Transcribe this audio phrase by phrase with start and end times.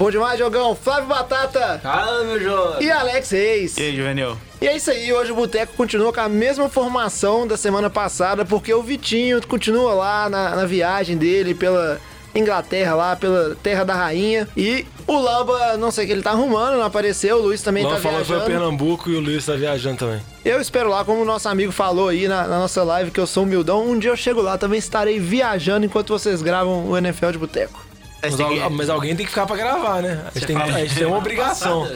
[0.00, 0.74] Bom demais, Diogão.
[0.74, 1.78] Flávio Batata.
[1.82, 2.86] Fala, meu jovem.
[2.86, 3.76] E Alex Reis.
[3.76, 4.34] E aí, Juvenil?
[4.58, 8.42] E é isso aí, hoje o Boteco continua com a mesma formação da semana passada,
[8.42, 12.00] porque o Vitinho continua lá na, na viagem dele pela
[12.34, 14.48] Inglaterra, lá pela Terra da Rainha.
[14.56, 17.36] E o Lamba, não sei o que ele tá arrumando, não apareceu.
[17.36, 18.56] O Luiz também Lamba tá falou que foi viajando.
[18.56, 20.22] a Pernambuco e o Luiz tá viajando também.
[20.42, 23.26] Eu espero lá, como o nosso amigo falou aí na, na nossa live, que eu
[23.26, 23.86] sou humildão.
[23.86, 27.89] Um dia eu chego lá, também estarei viajando enquanto vocês gravam o NFL de Boteco.
[28.22, 30.22] Mas, al- mas alguém tem que ficar pra gravar, né?
[30.34, 31.90] A gente, tem, que- a gente tem uma obrigação.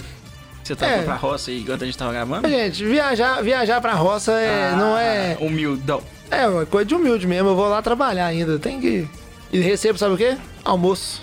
[0.62, 1.02] Você tava É.
[1.02, 2.48] pra roça aí enquanto a gente tava gravando?
[2.48, 5.36] Gente, viajar, viajar pra roça é, não é.
[5.38, 6.00] Humildão.
[6.30, 7.50] É, uma coisa de humilde mesmo.
[7.50, 8.58] Eu vou lá trabalhar ainda.
[8.58, 9.06] Tem que.
[9.52, 10.38] E recebo, sabe o quê?
[10.64, 11.20] Almoço.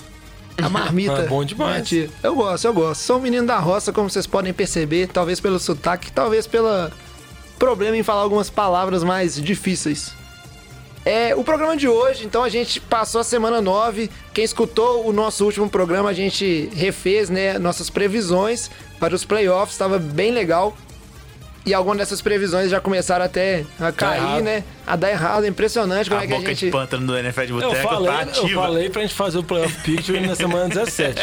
[0.62, 1.23] A marmita.
[1.23, 1.90] Ah, bom demais.
[2.22, 3.02] Eu gosto, eu gosto.
[3.02, 5.08] Sou um menino da roça, como vocês podem perceber.
[5.08, 6.92] Talvez pelo sotaque, talvez pelo
[7.58, 10.14] problema em falar algumas palavras mais difíceis.
[11.03, 14.09] É, o programa de hoje, então a gente passou a semana 9.
[14.33, 19.73] Quem escutou o nosso último programa, a gente refez, né, nossas previsões para os playoffs,
[19.73, 20.77] estava bem legal.
[21.63, 24.44] E algumas dessas previsões já começaram até a cair, errado.
[24.44, 24.63] né?
[24.85, 25.44] A dar errado.
[25.44, 26.66] É impressionante como A é que a boca gente.
[26.66, 28.61] de pântano do NFL de Eu Boteco falei, tá eu ativa.
[28.63, 31.22] falei pra gente fazer o Playoff Picture na semana 17.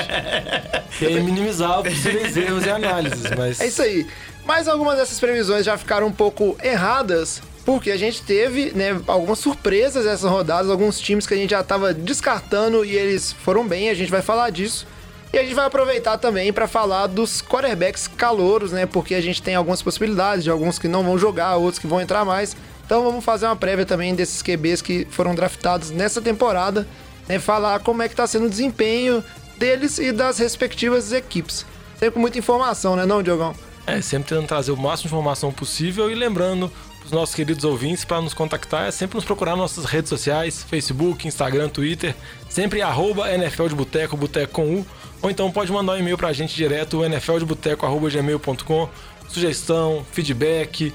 [1.00, 3.60] e aí minimizar os possíveis erros e análises, mas...
[3.60, 4.06] É isso aí.
[4.46, 9.40] Mas algumas dessas previsões já ficaram um pouco erradas, porque a gente teve, né, algumas
[9.40, 13.90] surpresas nessas rodadas, alguns times que a gente já tava descartando e eles foram bem,
[13.90, 14.86] a gente vai falar disso.
[15.34, 18.86] E a gente vai aproveitar também para falar dos quarterbacks calouros, né?
[18.86, 22.00] Porque a gente tem algumas possibilidades de alguns que não vão jogar, outros que vão
[22.00, 22.56] entrar mais.
[22.86, 26.88] Então vamos fazer uma prévia também desses QBs que foram draftados nessa temporada,
[27.28, 27.38] né?
[27.38, 29.22] Falar como é que tá sendo o desempenho
[29.58, 31.66] deles e das respectivas equipes.
[31.98, 33.54] Sempre com muita informação, né, não, Diogão?
[33.86, 36.70] É, sempre tentando trazer o máximo de informação possível e lembrando
[37.08, 40.62] os nossos queridos ouvintes para nos contactar é sempre nos procurar nas nossas redes sociais,
[40.62, 42.14] Facebook, Instagram, Twitter,
[42.50, 44.86] sempre arroba NFL de Boteco, Boteco com U,
[45.22, 48.88] ou então pode mandar um e-mail pra gente direto, nfldeboteco.gmail.com,
[49.26, 50.92] sugestão, feedback,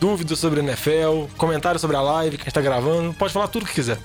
[0.00, 3.66] dúvidas sobre NFL, comentários sobre a live que a gente tá gravando, pode falar tudo
[3.66, 3.98] que quiser.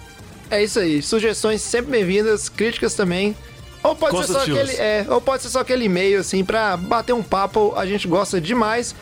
[0.49, 1.03] É isso aí.
[1.03, 3.35] Sugestões sempre bem-vindas, críticas também.
[3.83, 7.13] Ou pode, ser só aquele, é, ou pode ser só aquele e-mail, assim, pra bater
[7.13, 7.73] um papo.
[7.75, 8.95] A gente gosta demais.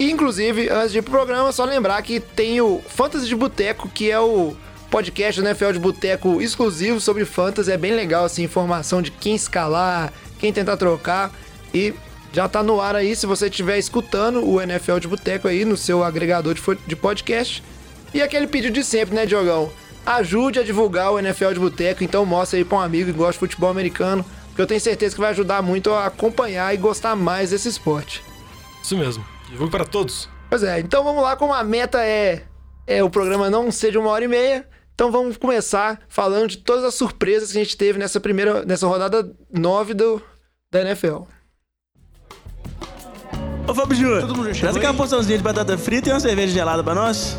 [0.00, 4.10] Inclusive, antes de ir pro programa, só lembrar que tem o Fantasy de Boteco, que
[4.10, 4.56] é o
[4.90, 7.70] podcast do NFL de Boteco exclusivo sobre Fantasy.
[7.70, 11.30] É bem legal, assim, informação de quem escalar, quem tentar trocar.
[11.74, 11.92] E
[12.32, 15.76] já tá no ar aí, se você estiver escutando o NFL de Boteco aí no
[15.76, 16.54] seu agregador
[16.86, 17.62] de podcast.
[18.14, 19.70] E aquele pedido de sempre, né, Diogão?
[20.06, 23.34] Ajude a divulgar o NFL de Boteco, então mostra aí pra um amigo que gosta
[23.34, 24.24] de futebol americano,
[24.56, 28.24] que eu tenho certeza que vai ajudar muito a acompanhar e gostar mais desse esporte.
[28.82, 29.22] Isso mesmo.
[29.50, 30.28] Divulgue para todos.
[30.48, 32.44] Pois é, então vamos lá, como a meta é,
[32.86, 36.58] é o programa não ser de uma hora e meia, então vamos começar falando de
[36.58, 40.22] todas as surpresas que a gente teve nessa primeira, nessa rodada 9 do,
[40.70, 41.22] da NFL.
[43.66, 46.20] Ô, Fábio Júnior, Todo mundo já traz chegou aquela porçãozinha de batata frita e uma
[46.20, 47.36] cerveja gelada pra nós.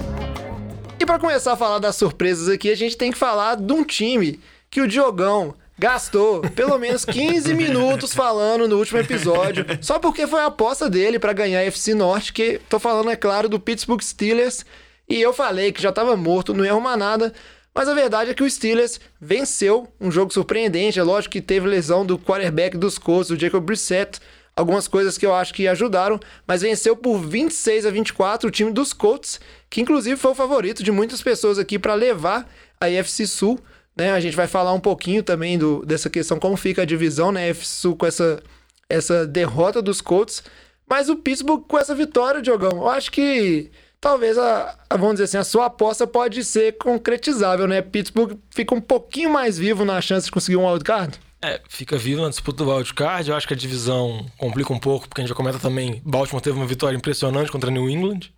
[1.00, 3.84] E pra começar a falar das surpresas aqui, a gente tem que falar de um
[3.84, 4.40] time
[4.70, 10.42] que o Diogão gastou pelo menos 15 minutos falando no último episódio, só porque foi
[10.42, 14.00] a aposta dele pra ganhar a FC Norte, que tô falando, é claro, do Pittsburgh
[14.00, 14.64] Steelers.
[15.09, 17.34] E eu falei que já tava morto, não ia arrumar nada.
[17.74, 21.00] Mas a verdade é que o Steelers venceu um jogo surpreendente.
[21.00, 24.20] É lógico que teve lesão do quarterback dos Colts, o Jacob Brissett.
[24.56, 28.72] Algumas coisas que eu acho que ajudaram, mas venceu por 26 a 24 o time
[28.72, 29.40] dos Colts,
[29.70, 32.47] que inclusive foi o favorito de muitas pessoas aqui para levar
[32.80, 33.59] a AFC Sul.
[34.02, 34.12] Né?
[34.12, 37.50] A gente vai falar um pouquinho também do, dessa questão, como fica a divisão, né?
[37.50, 38.42] AFC Sul com essa,
[38.90, 40.44] essa derrota dos Colts.
[40.90, 43.72] Mas o Pittsburgh com essa vitória, Diogão, eu acho que
[44.02, 47.82] talvez a, a- vamos dizer assim, a sua aposta pode ser concretizável, né?
[47.82, 51.18] Pittsburgh fica um pouquinho mais vivo na chance de conseguir um wildcard.
[51.44, 53.30] É, fica vivo na disputa do wildcard.
[53.30, 56.02] Eu acho que a divisão complica um pouco, porque a gente já comenta também.
[56.06, 58.32] Baltimore teve uma vitória impressionante contra New England.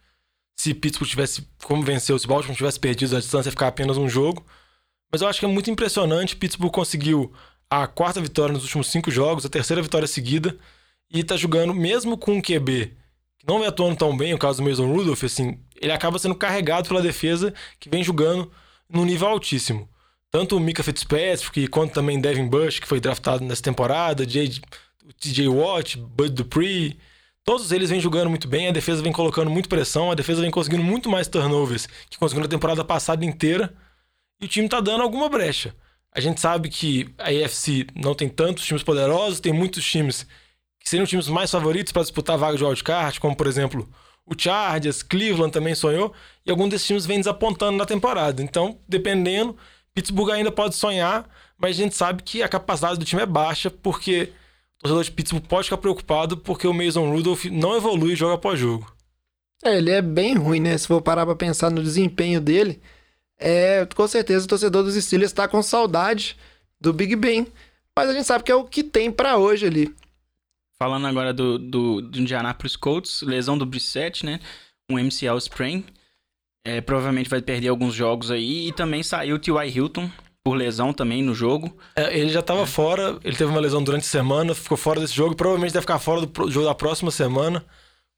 [0.57, 4.07] Se Pittsburgh tivesse como venceu, se Baltimore tivesse perdido a distância, ia ficar apenas um
[4.07, 4.45] jogo.
[5.13, 6.35] Mas eu acho que é muito impressionante.
[6.35, 7.31] Pittsburgh conseguiu
[7.69, 10.57] a quarta vitória nos últimos cinco jogos, a terceira vitória seguida,
[11.11, 12.97] e tá jogando mesmo com um QB
[13.37, 16.33] que não vem atuando tão bem, o caso do Mason Rudolph, assim, ele acaba sendo
[16.33, 18.51] carregado pela defesa que vem jogando
[18.89, 19.87] num nível altíssimo.
[20.31, 25.47] Tanto o Mika Fitzpatrick quanto também Devin Bush, que foi draftado nessa temporada, o TJ
[25.47, 26.97] Watt, Bud Dupree,
[27.43, 30.49] todos eles vêm jogando muito bem, a defesa vem colocando muito pressão, a defesa vem
[30.49, 33.71] conseguindo muito mais turnovers que conseguiu na temporada passada inteira,
[34.43, 35.73] e o time tá dando alguma brecha.
[36.11, 40.27] A gente sabe que a AFC não tem tantos times poderosos, tem muitos times
[40.79, 43.89] que seriam times mais favoritos para disputar vaga de wildcard, como por exemplo
[44.25, 46.13] o Chargers, Cleveland também sonhou,
[46.45, 48.43] e algum desses times vem desapontando na temporada.
[48.43, 49.55] Então, dependendo,
[49.93, 53.69] Pittsburgh ainda pode sonhar, mas a gente sabe que a capacidade do time é baixa,
[53.71, 54.33] porque
[54.79, 58.59] o torcedor de Pittsburgh pode ficar preocupado porque o Mason Rudolph não evolui jogo após
[58.59, 58.93] jogo.
[59.63, 60.77] É, ele é bem ruim, né?
[60.77, 62.81] Se for parar pra pensar no desempenho dele,
[63.43, 66.37] é, com certeza o torcedor dos Steelers está com saudade
[66.79, 67.45] do Big Ben.
[67.95, 69.93] Mas a gente sabe que é o que tem para hoje ali.
[70.79, 74.39] Falando agora do, do, do Indianapolis Colts, lesão do Brissett, né?
[74.89, 75.85] Um MCL sprain.
[76.65, 78.69] É, provavelmente vai perder alguns jogos aí.
[78.69, 79.69] E também saiu o T.Y.
[79.69, 80.09] Hilton
[80.43, 81.77] por lesão também no jogo.
[81.95, 85.13] É, ele já estava fora, ele teve uma lesão durante a semana, ficou fora desse
[85.13, 87.63] jogo, provavelmente deve ficar fora do jogo da próxima semana.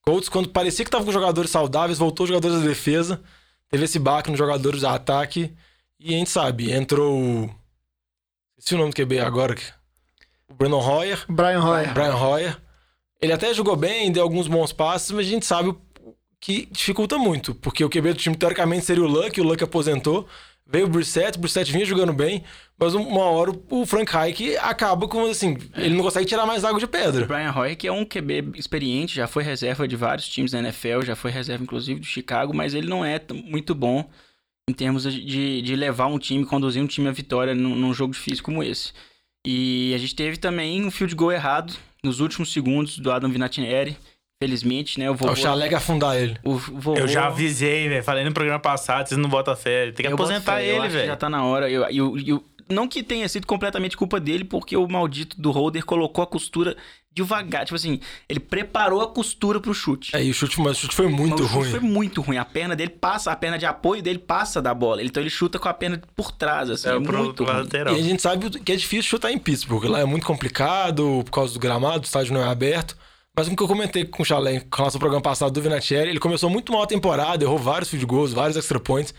[0.02, 3.22] Colts, quando parecia que estava com jogadores saudáveis, voltou os jogadores da defesa,
[3.70, 5.56] teve esse baque nos jogadores de ataque,
[6.00, 7.50] e a gente sabe, entrou o.
[8.58, 9.56] Esqueci o nome do QB agora.
[10.48, 11.26] O Brandon Hoyer.
[11.28, 11.94] Brian Hoyer.
[11.94, 12.62] Brian Hoyer.
[13.22, 15.76] Ele até jogou bem, deu alguns bons passes, mas a gente sabe
[16.40, 20.28] que dificulta muito, porque o QB do time teoricamente seria o Luck, o Luck aposentou.
[20.68, 22.44] Veio o Brissett, o Brissett vinha jogando bem,
[22.78, 26.80] mas uma hora o Frank Reich acaba com, assim, ele não consegue tirar mais água
[26.80, 27.26] de O pedra.
[27.26, 31.04] Brian Hoyer, que é um QB experiente, já foi reserva de vários times da NFL,
[31.04, 34.10] já foi reserva inclusive do Chicago, mas ele não é muito bom
[34.68, 38.14] em termos de, de levar um time, conduzir um time à vitória num, num jogo
[38.14, 38.92] difícil como esse.
[39.46, 43.96] E a gente teve também um field goal errado nos últimos segundos do Adam Vinatieri.
[44.42, 45.10] Felizmente, né?
[45.10, 46.38] O vovô, O Chalega afundar ele.
[46.44, 48.04] o vovô, Eu já avisei, velho.
[48.04, 49.92] Falei no programa passado, vocês não botam fé.
[49.92, 51.18] Tem que Eu aposentar fé, ele, que Já velho.
[51.18, 51.70] tá na hora.
[51.70, 55.86] Eu, eu, eu- não que tenha sido completamente culpa dele, porque o maldito do holder
[55.86, 56.76] colocou a costura
[57.14, 57.64] devagar.
[57.64, 60.14] Tipo assim, ele preparou a costura pro chute.
[60.14, 61.72] Aí o chute, mas o chute foi muito Mas o chute ruim.
[61.72, 62.38] Foi muito ruim.
[62.38, 65.02] A perna dele passa, a perna de apoio dele passa da bola.
[65.02, 66.90] Então ele chuta com a perna por trás, assim.
[66.90, 67.64] É, É, pro, muito pro ruim.
[67.64, 67.96] lateral.
[67.96, 69.86] E a gente sabe que é difícil chutar em Pittsburgh.
[69.86, 72.98] Lá é muito complicado por causa do gramado, o estádio não é aberto.
[73.36, 76.10] Mas como que eu comentei com o Chalé, com o nosso programa passado do Vinatieri,
[76.10, 79.14] ele começou muito mal a temporada, errou vários field goals, vários extra points.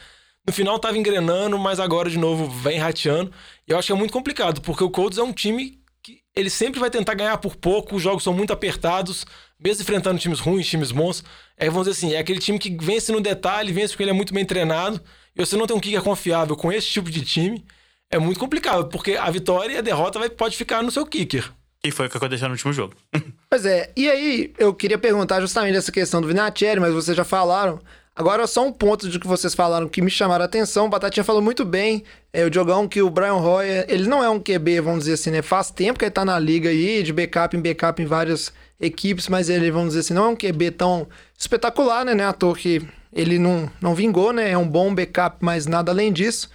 [0.46, 3.30] No final tava engrenando, mas agora de novo vem rateando.
[3.68, 6.48] E eu acho que é muito complicado, porque o Colts é um time que ele
[6.48, 9.26] sempre vai tentar ganhar por pouco, os jogos são muito apertados,
[9.62, 11.22] mesmo enfrentando times ruins, times bons.
[11.56, 14.14] É, vamos dizer assim, é aquele time que vence no detalhe, vence porque ele é
[14.14, 15.02] muito bem treinado.
[15.34, 17.66] E você não tem um kicker confiável com esse tipo de time,
[18.10, 21.52] é muito complicado, porque a vitória e a derrota vai, pode ficar no seu kicker.
[21.86, 22.94] Que foi o que aconteceu no último jogo.
[23.48, 27.24] Pois é, e aí eu queria perguntar justamente essa questão do Vinatieri, mas vocês já
[27.24, 27.78] falaram.
[28.14, 30.86] Agora, só um ponto de que vocês falaram que me chamaram a atenção.
[30.86, 32.02] O Batatinha falou muito bem.
[32.32, 35.30] É, o Diogão, que o Brian Hoyer, ele não é um QB, vamos dizer assim,
[35.30, 35.42] né?
[35.42, 39.28] Faz tempo que ele tá na liga aí, de backup em backup em várias equipes,
[39.28, 41.06] mas ele, vamos dizer assim, não é um QB tão
[41.38, 42.14] espetacular, né?
[42.14, 42.26] né?
[42.26, 44.50] À toa que ele não, não vingou, né?
[44.50, 46.50] É um bom backup, mas nada além disso.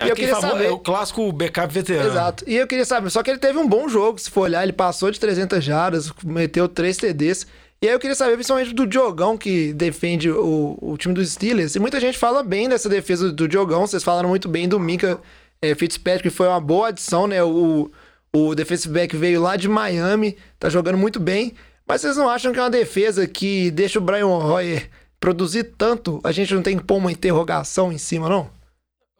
[0.00, 0.64] É, eu queria saber...
[0.64, 2.08] é o clássico backup veterano.
[2.08, 2.44] Exato.
[2.46, 4.72] E eu queria saber, só que ele teve um bom jogo, se for olhar, ele
[4.72, 7.46] passou de 300 jardas, meteu 3 TDs.
[7.82, 11.74] E aí eu queria saber, principalmente do Diogão, que defende o, o time dos Steelers.
[11.74, 15.20] E muita gente fala bem dessa defesa do Diogão, vocês falaram muito bem do Minka
[15.60, 17.42] é, Fitzpatrick, que foi uma boa adição, né?
[17.42, 17.90] O,
[18.32, 21.54] o defensive back veio lá de Miami, tá jogando muito bem.
[21.86, 24.88] Mas vocês não acham que é uma defesa que deixa o Brian Hoyer
[25.18, 26.20] produzir tanto?
[26.22, 28.48] A gente não tem que pôr uma interrogação em cima, não?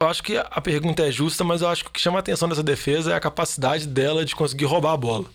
[0.01, 2.21] Eu acho que a pergunta é justa, mas eu acho que o que chama a
[2.21, 5.25] atenção dessa defesa é a capacidade dela de conseguir roubar a bola.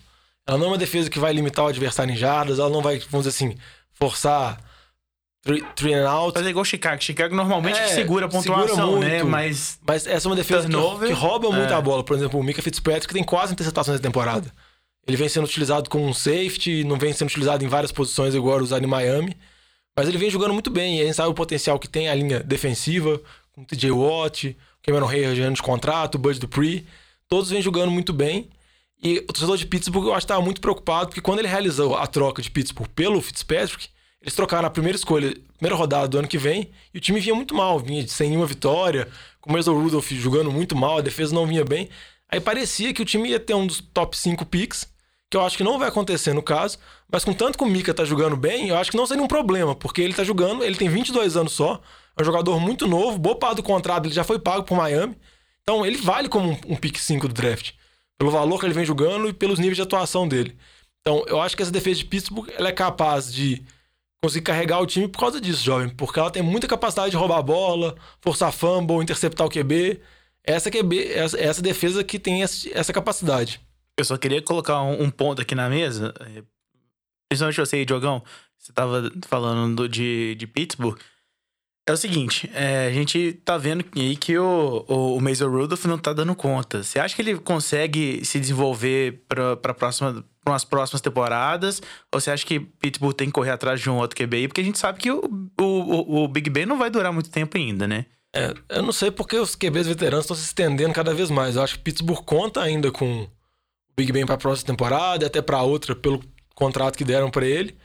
[0.45, 2.99] Ela não é uma defesa que vai limitar o adversário em jardas, ela não vai,
[3.09, 3.57] vamos dizer assim,
[3.93, 4.59] forçar
[5.41, 6.33] three, three and out.
[6.33, 7.01] Fazer igual Chicago.
[7.01, 9.17] Chicago normalmente É, segura a pontuação, segura né?
[9.17, 9.29] muito.
[9.29, 11.75] Mas Mas essa é uma defesa que, que rouba muito é.
[11.75, 12.03] a bola.
[12.03, 14.51] Por exemplo, o Mika Fitzpatrick tem quase interceptações na temporada.
[15.07, 18.61] Ele vem sendo utilizado como um safety, não vem sendo utilizado em várias posições agora
[18.61, 19.37] usado em Miami.
[19.95, 20.97] Mas ele vem jogando muito bem.
[20.97, 23.19] E a gente sabe o potencial que tem a linha defensiva,
[23.57, 26.85] com TJ Watt, Cameron de ano de contrato, Bud Dupree.
[27.27, 28.51] Todos vêm jogando muito bem.
[29.01, 31.95] E o torcedor de Pittsburgh, eu acho que estava muito preocupado, porque quando ele realizou
[31.95, 33.89] a troca de Pittsburgh pelo Fitzpatrick,
[34.21, 37.33] eles trocaram a primeira escolha, primeira rodada do ano que vem, e o time vinha
[37.33, 39.07] muito mal, vinha sem nenhuma vitória,
[39.41, 41.89] com o Mason Rudolph jogando muito mal, a defesa não vinha bem.
[42.29, 44.87] Aí parecia que o time ia ter um dos top 5 picks,
[45.29, 46.77] que eu acho que não vai acontecer no caso,
[47.11, 49.27] mas com tanto que o Mika tá jogando bem, eu acho que não seria um
[49.27, 51.81] problema, porque ele tá jogando, ele tem 22 anos só,
[52.17, 55.15] é um jogador muito novo, boa parte do contrato ele já foi pago por Miami,
[55.61, 57.71] então ele vale como um, um pick 5 do draft,
[58.17, 60.57] pelo valor que ele vem jogando e pelos níveis de atuação dele.
[61.01, 63.63] Então eu acho que essa defesa de Pittsburgh ela é capaz de
[64.21, 67.37] conseguir carregar o time por causa disso, jovem, porque ela tem muita capacidade de roubar
[67.37, 70.01] a bola, forçar fumble, interceptar o QB.
[70.43, 73.61] Essa QB, essa, essa defesa que tem esse- essa capacidade.
[73.97, 76.13] Eu só queria colocar um, um ponto aqui na mesa.
[76.21, 76.43] eh,
[77.29, 78.23] Principalmente você Diogão.
[78.57, 80.97] Você tava falando do- de, de Pittsburgh.
[81.87, 85.85] É o seguinte, é, a gente tá vendo aí que o, o, o Mason Rudolph
[85.85, 86.83] não tá dando conta.
[86.83, 91.81] Você acha que ele consegue se desenvolver pra próxima, umas próximas temporadas?
[92.13, 94.49] Ou você acha que Pittsburgh tem que correr atrás de um outro QB?
[94.49, 95.21] Porque a gente sabe que o,
[95.57, 98.05] o, o, o Big Ben não vai durar muito tempo ainda, né?
[98.35, 101.55] É, eu não sei porque os QBs veteranos estão se estendendo cada vez mais.
[101.55, 103.29] Eu acho que Pittsburgh conta ainda com o
[103.95, 106.21] Big Ben para a próxima temporada e até para outra pelo
[106.53, 107.77] contrato que deram para ele.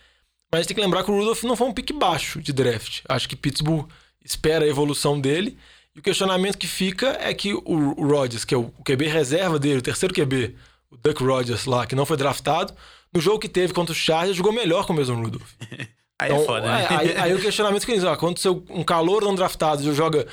[0.52, 3.00] Mas tem que lembrar que o Rudolph não foi um pique baixo de draft.
[3.09, 3.88] Acho que Pittsburgh
[4.25, 5.56] espera a evolução dele.
[5.94, 9.59] E o questionamento que fica é que o, o Rodgers, que é o QB reserva
[9.59, 10.54] dele, o terceiro QB,
[10.90, 12.75] o Duck Rodgers lá, que não foi draftado,
[13.14, 15.50] no jogo que teve contra o Chargers, jogou melhor com o mesmo Rudolph.
[16.21, 16.82] Aí Então, é foda, né?
[16.85, 20.26] é, aí, aí o questionamento que eles, ó, quando seu, um calor não draftado joga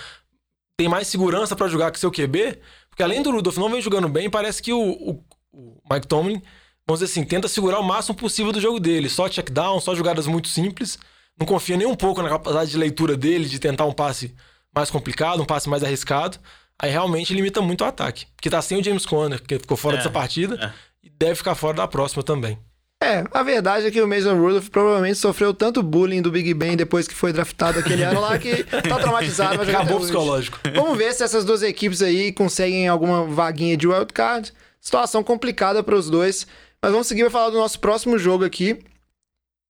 [0.77, 2.59] tem mais segurança pra jogar que seu QB,
[2.89, 6.41] porque além do Rudolph não vem jogando bem, parece que o, o- o Mike Tomlin,
[6.89, 9.93] vamos dizer assim, tenta segurar o máximo possível do jogo dele, só check down, só
[9.93, 10.97] jogadas muito simples,
[11.39, 14.33] não confia nem um pouco na capacidade de leitura dele, de tentar um passe
[14.75, 16.39] mais complicado, um passe mais arriscado,
[16.79, 19.95] aí realmente limita muito o ataque, porque tá sem o James Conner, que ficou fora
[19.95, 22.57] É, dessa partida, e deve ficar fora da próxima também.
[23.03, 26.75] É, a verdade é que o Mason Rudolph provavelmente sofreu tanto bullying do Big Ben
[26.75, 29.57] depois que foi draftado aquele ano lá que tá traumatizado.
[29.57, 30.59] vai jogar Acabou psicológico.
[30.75, 34.51] Vamos ver se essas duas equipes aí conseguem alguma vaguinha de wildcard.
[34.81, 36.45] Situação complicada para os dois.
[36.81, 38.79] Mas vamos seguir para falar do nosso próximo jogo aqui.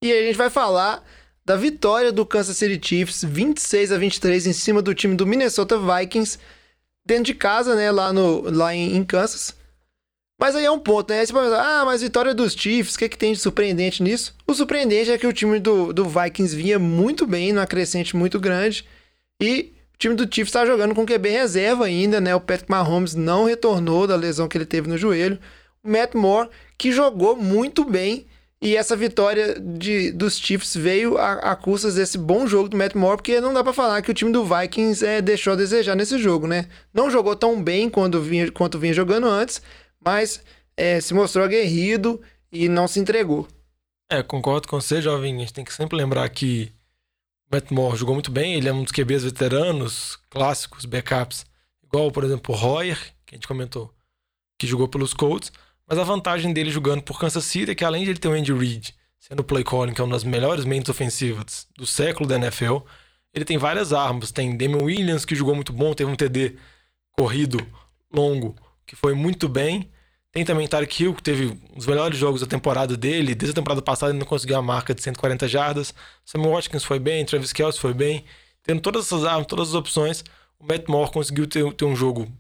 [0.03, 1.03] E a gente vai falar
[1.43, 5.77] da vitória do Kansas City Chiefs 26 a 23 em cima do time do Minnesota
[5.77, 6.37] Vikings
[7.05, 9.55] dentro de casa, né, lá no lá em, em Kansas.
[10.39, 11.19] Mas aí é um ponto, né?
[11.19, 14.01] Aí você pode pensar, ah, mas vitória dos Chiefs, o que, que tem de surpreendente
[14.01, 14.33] nisso?
[14.47, 18.39] O surpreendente é que o time do, do Vikings vinha muito bem, numa crescente muito
[18.39, 18.87] grande.
[19.41, 22.33] E o time do Chiefs está jogando com QB reserva ainda, né?
[22.33, 25.37] O Patrick Mahomes não retornou da lesão que ele teve no joelho.
[25.83, 28.25] O Matt Moore, que jogou muito bem.
[28.61, 32.93] E essa vitória de, dos Chiefs veio a, a custas desse bom jogo do Matt
[32.93, 35.95] Moore, porque não dá pra falar que o time do Vikings é, deixou a desejar
[35.95, 36.67] nesse jogo, né?
[36.93, 39.61] Não jogou tão bem quando vinha, quanto vinha jogando antes,
[40.03, 40.43] mas
[40.75, 42.21] é, se mostrou aguerrido
[42.51, 43.47] e não se entregou.
[44.11, 45.35] É, concordo com você, jovem.
[45.35, 46.73] A gente tem que sempre lembrar que
[47.49, 48.55] o Matt Moore jogou muito bem.
[48.55, 51.45] Ele é um dos QBs veteranos, clássicos, backups.
[51.85, 53.93] Igual, por exemplo, o Royer, que a gente comentou,
[54.57, 55.49] que jogou pelos Colts.
[55.89, 58.33] Mas a vantagem dele jogando por Kansas City é que além de ele ter o
[58.33, 62.29] Andy Reid, sendo o play calling, que é uma das melhores mentes ofensivas do século
[62.29, 62.77] da NFL,
[63.33, 64.31] ele tem várias armas.
[64.31, 66.55] Tem Damian Williams, que jogou muito bom, teve um TD
[67.11, 67.59] corrido,
[68.13, 68.55] longo,
[68.85, 69.89] que foi muito bem.
[70.31, 73.33] Tem também Tarek Hill, que teve um dos melhores jogos da temporada dele.
[73.33, 75.91] Desde a temporada passada ele não conseguiu a marca de 140 jardas.
[76.23, 78.23] Samuel Watkins foi bem, Travis Kelce foi bem.
[78.61, 80.23] Tendo todas essas armas, todas as opções,
[80.59, 82.31] o Matt Moore conseguiu ter, ter um jogo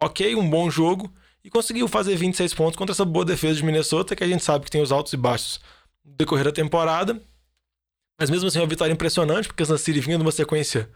[0.00, 1.12] ok, um bom jogo.
[1.44, 4.64] E conseguiu fazer 26 pontos contra essa boa defesa de Minnesota, que a gente sabe
[4.64, 5.60] que tem os altos e baixos
[6.04, 7.20] no decorrer da temporada.
[8.18, 10.88] Mas mesmo assim, uma vitória impressionante, porque Kansas City vinha numa sequência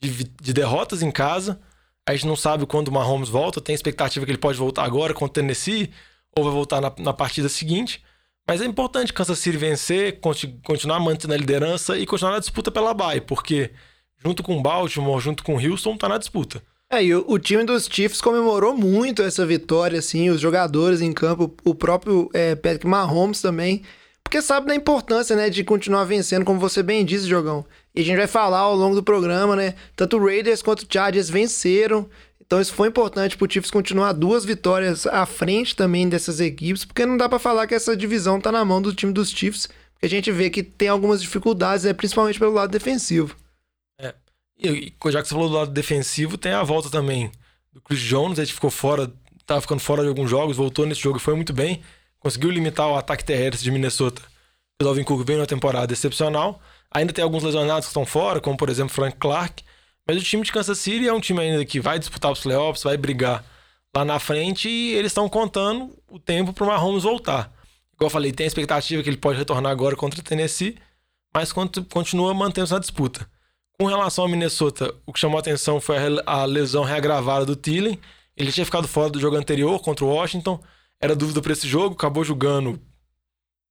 [0.00, 1.60] de, de derrotas em casa.
[2.06, 5.12] A gente não sabe quando o Mahomes volta, tem expectativa que ele pode voltar agora
[5.14, 5.90] contra o Tennessee,
[6.36, 8.04] ou vai voltar na, na partida seguinte.
[8.46, 12.70] Mas é importante Kansas City vencer, conti- continuar mantendo a liderança e continuar na disputa
[12.70, 13.72] pela bye, porque
[14.18, 16.62] junto com o Baltimore, junto com o Houston, tá na disputa.
[16.94, 21.12] É, e o, o time dos Chiefs comemorou muito essa vitória, assim, os jogadores em
[21.12, 23.82] campo, o próprio é, Patrick Mahomes também,
[24.22, 27.64] porque sabe da importância, né, de continuar vencendo, como você bem disse, Jogão.
[27.92, 30.86] E a gente vai falar ao longo do programa, né, tanto o Raiders quanto o
[30.88, 32.08] Chargers venceram,
[32.46, 37.04] então isso foi importante pro Chiefs continuar duas vitórias à frente também dessas equipes, porque
[37.04, 40.06] não dá pra falar que essa divisão tá na mão do time dos Chiefs, porque
[40.06, 43.34] a gente vê que tem algumas dificuldades, né, principalmente pelo lado defensivo.
[44.56, 47.30] E, já que você falou do lado defensivo, tem a volta também
[47.72, 49.12] do Chris Jones, ele ficou fora,
[49.44, 51.82] tava ficando fora de alguns jogos, voltou nesse jogo e foi muito bem.
[52.18, 54.22] Conseguiu limitar o ataque terrestre de Minnesota.
[54.80, 56.60] O Dalvin Cook veio numa temporada excepcional.
[56.90, 59.62] Ainda tem alguns lesionados que estão fora, como por exemplo Frank Clark.
[60.06, 62.82] Mas o time de Kansas City é um time ainda que vai disputar os playoffs,
[62.82, 63.44] vai brigar
[63.94, 67.52] lá na frente e eles estão contando o tempo para o Mahomes voltar.
[67.94, 70.76] Igual eu falei, tem a expectativa que ele pode retornar agora contra o Tennessee,
[71.32, 73.28] mas cont- continua mantendo essa disputa.
[73.84, 77.54] Com relação ao Minnesota, o que chamou a atenção foi a a lesão reagravada do
[77.54, 78.00] Thielen.
[78.34, 80.58] Ele tinha ficado fora do jogo anterior contra o Washington.
[80.98, 82.80] Era dúvida para esse jogo, acabou jogando.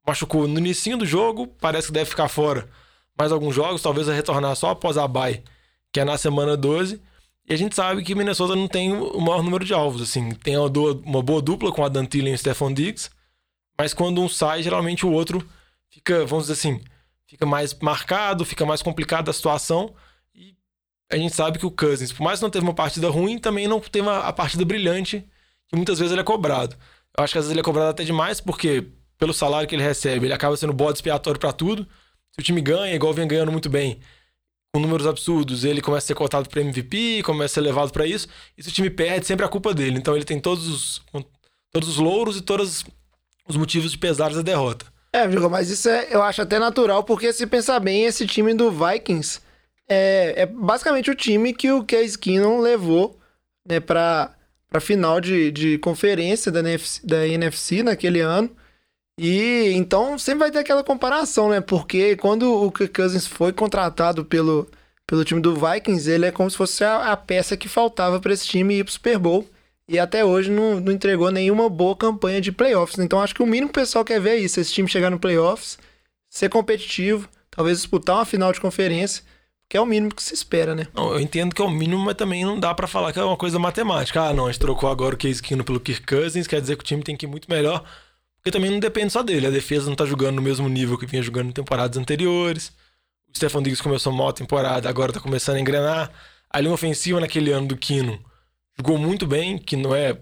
[0.08, 2.70] Machucou no início do jogo, parece que deve ficar fora
[3.17, 5.43] mais alguns jogos, talvez vai retornar só após a bye,
[5.91, 7.01] que é na semana 12.
[7.50, 10.29] E a gente sabe que Minnesota não tem o maior número de alvos, assim.
[10.29, 13.10] Tem uma, boa dupla com a Dan Thielen e o Stephon Diggs,
[13.75, 15.43] mas quando um sai, geralmente o outro
[15.89, 16.84] fica, vamos dizer assim,
[17.27, 19.94] fica mais marcado, fica mais complicada a situação.
[20.34, 20.56] E
[21.12, 23.68] a gente sabe que o Cousins, por mais que não teve uma partida ruim, também
[23.68, 25.27] não teve uma, a partida brilhante,
[25.68, 26.75] que muitas vezes ele é cobrado.
[27.18, 28.88] Eu acho que às vezes ele é cobrado até demais, porque
[29.18, 31.88] pelo salário que ele recebe, ele acaba sendo bode expiatório pra tudo.
[32.32, 34.00] Se o time ganha, igual vem ganhando muito bem,
[34.74, 38.08] com números absurdos, ele começa a ser cotado para MVP, começa a ser levado para
[38.08, 38.27] isso.
[38.58, 40.00] E se o time perde, sempre é a culpa dele.
[40.00, 41.01] Então ele tem todos os,
[41.72, 42.84] todos os louros e todos
[43.48, 44.92] os motivos de pesares da derrota.
[45.15, 48.51] É, Diego, mas isso é, eu acho até natural, porque se pensar bem, esse time
[48.55, 49.39] do Vikings
[49.88, 53.20] é, é basicamente o time que o Case Keenum levou
[53.63, 54.34] né, para
[54.72, 58.50] a final de, de conferência da NFC, da NFC naquele ano.
[59.20, 61.62] E então sempre vai ter aquela comparação, né?
[61.62, 64.67] Porque quando o Kirk Cousins foi contratado pelo,
[65.05, 68.34] pelo time do Vikings, ele é como se fosse a, a peça que faltava para
[68.34, 69.48] esse time ir pro Super Bowl.
[69.88, 73.00] E até hoje não, não entregou nenhuma boa campanha de playoffs.
[73.00, 75.10] Então acho que o mínimo que o pessoal quer ver é isso: esse time chegar
[75.10, 75.78] no playoffs,
[76.30, 79.24] ser competitivo, talvez disputar uma final de conferência.
[79.70, 80.88] Que é o mínimo que se espera, né?
[80.94, 83.24] Não, eu entendo que é o mínimo, mas também não dá para falar que é
[83.24, 84.22] uma coisa matemática.
[84.22, 86.84] Ah, não, a gente trocou agora o Case Keenum pelo Kirk Cousins, quer dizer que
[86.84, 87.84] o time tem que ir muito melhor.
[88.36, 89.48] Porque também não depende só dele.
[89.48, 92.72] A defesa não tá jogando no mesmo nível que vinha jogando em temporadas anteriores.
[93.34, 96.12] O Stefan Diggs começou mal a temporada, agora tá começando a engrenar.
[96.52, 98.24] A linha ofensiva naquele ano do Kino
[98.77, 100.18] jogou muito bem, que não é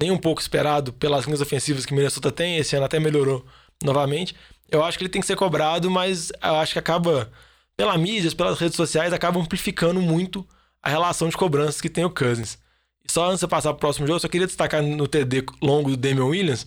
[0.00, 2.56] nem um pouco esperado pelas linhas ofensivas que Minnesota tem.
[2.56, 3.44] Esse ano até melhorou
[3.82, 4.34] novamente.
[4.70, 7.30] Eu acho que ele tem que ser cobrado, mas eu acho que acaba,
[7.76, 10.46] pela mídia, pelas redes sociais, acaba amplificando muito
[10.82, 12.58] a relação de cobranças que tem o Cousins.
[13.06, 15.90] E só antes de passar pro próximo jogo, eu só queria destacar no TD longo
[15.90, 16.66] do Damian Williams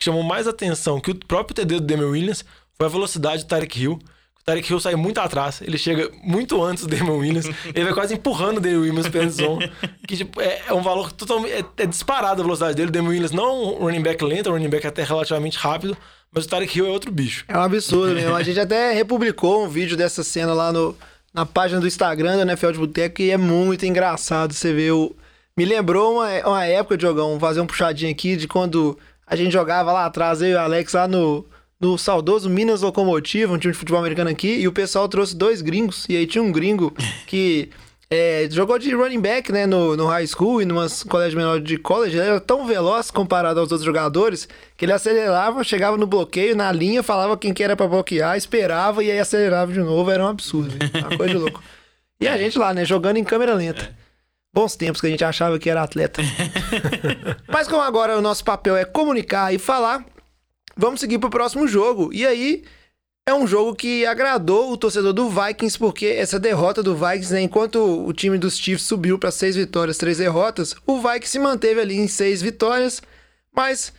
[0.00, 2.42] que chamou mais atenção que o próprio TD do Damian Williams
[2.72, 3.98] foi a velocidade do Tarek Hill.
[4.50, 7.94] O Tarek Hill sai muito atrás, ele chega muito antes do Damian Williams, ele vai
[7.94, 9.70] quase empurrando o Damian Williams pela zone,
[10.08, 11.52] que tipo, é, é, um valor totalmente...
[11.52, 12.88] É, é disparado a velocidade dele.
[12.88, 15.56] O Damian Williams não é um running back lento, é um running back até relativamente
[15.56, 15.96] rápido,
[16.32, 17.44] mas o Tarek Hill é outro bicho.
[17.46, 18.34] É um absurdo mesmo.
[18.34, 20.96] A gente até republicou um vídeo dessa cena lá no,
[21.32, 25.14] na página do Instagram da NFL de Boteco e é muito engraçado você ver o...
[25.56, 29.92] Me lembrou uma, uma época, Diogão, fazer um puxadinho aqui de quando a gente jogava
[29.92, 31.44] lá atrás, eu e o Alex, lá no,
[31.80, 35.62] no saudoso Minas Locomotiva, um time de futebol americano aqui, e o pessoal trouxe dois
[35.62, 36.04] gringos.
[36.08, 36.94] E aí tinha um gringo
[37.26, 37.70] que
[38.10, 41.78] é, jogou de running back, né, no, no high school e numa colégio menor de
[41.78, 42.18] college.
[42.18, 46.70] Ele era tão veloz comparado aos outros jogadores que ele acelerava, chegava no bloqueio, na
[46.70, 50.10] linha, falava quem que era pra bloquear, esperava e aí acelerava de novo.
[50.10, 51.62] Era um absurdo, uma coisa de louco.
[52.20, 53.98] E a gente lá, né, jogando em câmera lenta.
[54.52, 56.20] Bons tempos que a gente achava que era atleta.
[57.48, 60.04] Mas como agora o nosso papel é comunicar e falar,
[60.76, 62.10] vamos seguir para o próximo jogo.
[62.12, 62.64] E aí
[63.26, 67.42] é um jogo que agradou o torcedor do Vikings, porque essa derrota do Vikings, né,
[67.42, 71.80] enquanto o time dos Chiefs subiu para seis vitórias, três derrotas, o Vikings se manteve
[71.80, 73.00] ali em seis vitórias,
[73.54, 73.92] mas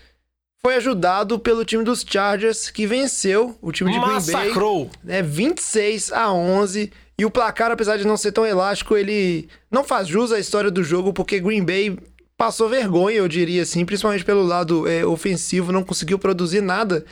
[0.62, 4.86] foi ajudado pelo time dos Chargers, que venceu o time de Massacrou.
[4.86, 5.16] Green Bay.
[5.16, 9.84] Né, 26 a 11 e o placar, apesar de não ser tão elástico, ele não
[9.84, 11.98] faz jus à história do jogo, porque Green Bay
[12.42, 17.06] passou vergonha, eu diria assim, principalmente pelo lado é, ofensivo, não conseguiu produzir nada.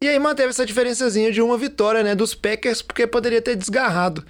[0.00, 4.24] E aí manteve essa diferençazinha de uma vitória, né, dos Packers, porque poderia ter desgarrado.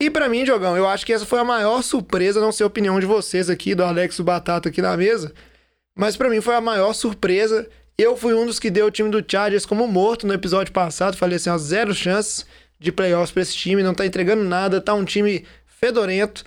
[0.00, 2.68] E para mim, Jogão, eu acho que essa foi a maior surpresa, não sei a
[2.68, 5.30] opinião de vocês aqui, do Alex Batata aqui na mesa,
[5.94, 7.68] mas para mim foi a maior surpresa.
[7.98, 11.18] Eu fui um dos que deu o time do Chargers como morto no episódio passado,
[11.18, 12.46] falei assim, ó, zero chances
[12.80, 16.46] de playoffs para esse time, não tá entregando nada, tá um time fedorento.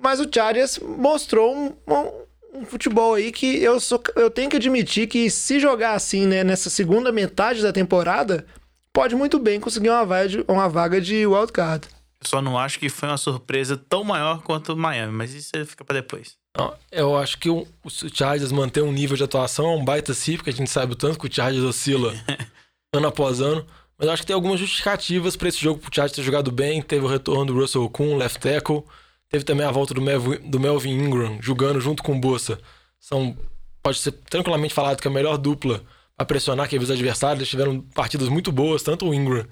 [0.00, 4.56] Mas o Chargers mostrou um, um, um, futebol aí que eu, sou, eu tenho que
[4.56, 8.46] admitir que se jogar assim, né, nessa segunda metade da temporada,
[8.92, 11.88] pode muito bem conseguir uma vaga de, uma vaga de wildcard.
[12.20, 15.50] Eu só não acho que foi uma surpresa tão maior quanto o Miami, mas isso
[15.66, 16.36] fica para depois.
[16.56, 20.12] Não, eu acho que o, o Chargers manter um nível de atuação é um baita
[20.12, 22.14] sim, porque a gente sabe o tanto que o Chargers oscila
[22.94, 23.66] ano após ano.
[23.98, 26.82] Mas eu acho que tem algumas justificativas para esse jogo pro Chargers ter jogado bem.
[26.82, 28.84] Teve o retorno do Russell Kuhn, left tackle.
[29.32, 32.60] Teve também a volta do Melvin, do Melvin Ingram jogando junto com o Bossa.
[33.00, 33.34] São,
[33.82, 35.82] pode ser tranquilamente falado que é a melhor dupla
[36.14, 37.38] para pressionar que os adversários.
[37.38, 39.46] Eles tiveram partidas muito boas, tanto o Ingram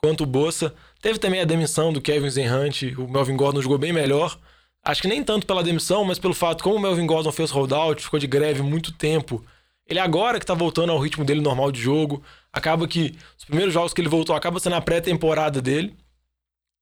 [0.00, 0.72] quanto o Bossa.
[1.02, 2.94] Teve também a demissão do Kevin Zenhunt.
[2.96, 4.38] O Melvin Gordon jogou bem melhor.
[4.84, 8.00] Acho que nem tanto pela demissão, mas pelo fato como o Melvin Gordon fez holdout,
[8.00, 9.44] ficou de greve muito tempo.
[9.88, 12.22] Ele agora que tá voltando ao ritmo dele normal de jogo.
[12.52, 15.96] Acaba que os primeiros jogos que ele voltou acaba sendo a pré-temporada dele.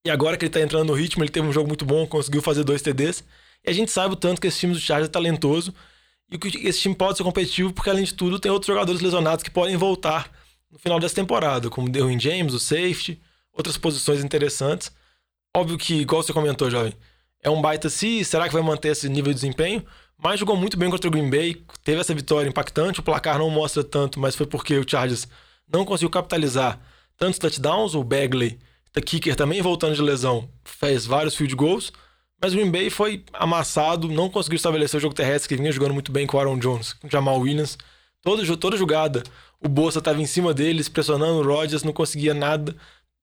[0.05, 2.43] E agora que ele tá entrando no ritmo, ele teve um jogo muito bom, conseguiu
[2.43, 3.25] fazer dois TDs.
[3.65, 5.75] E a gente sabe o tanto que esse time do Chargers é talentoso
[6.31, 9.43] e que esse time pode ser competitivo, porque além de tudo, tem outros jogadores lesionados
[9.43, 10.31] que podem voltar
[10.71, 13.19] no final dessa temporada, como Derwin James, o safety,
[13.51, 14.93] outras posições interessantes.
[15.57, 16.93] Óbvio que, igual você comentou, jovem,
[17.43, 19.85] é um baita se, será que vai manter esse nível de desempenho?
[20.19, 23.49] Mas jogou muito bem contra o Green Bay, teve essa vitória impactante, o placar não
[23.49, 25.27] mostra tanto, mas foi porque o Chargers
[25.73, 26.79] não conseguiu capitalizar
[27.17, 27.95] tantos touchdowns.
[27.95, 28.59] O Bagley,
[29.01, 31.93] kicker, também voltando de lesão, fez vários field goals.
[32.41, 35.95] Mas o Green Bay foi amassado, não conseguiu estabelecer o jogo terrestre, que vinha jogando
[35.95, 37.79] muito bem com o Aaron Jones, com o Jamal Williams.
[38.23, 39.23] Todo, jo- toda jogada,
[39.61, 42.75] o Bolsa tava em cima deles, pressionando o Rodgers, não conseguia nada.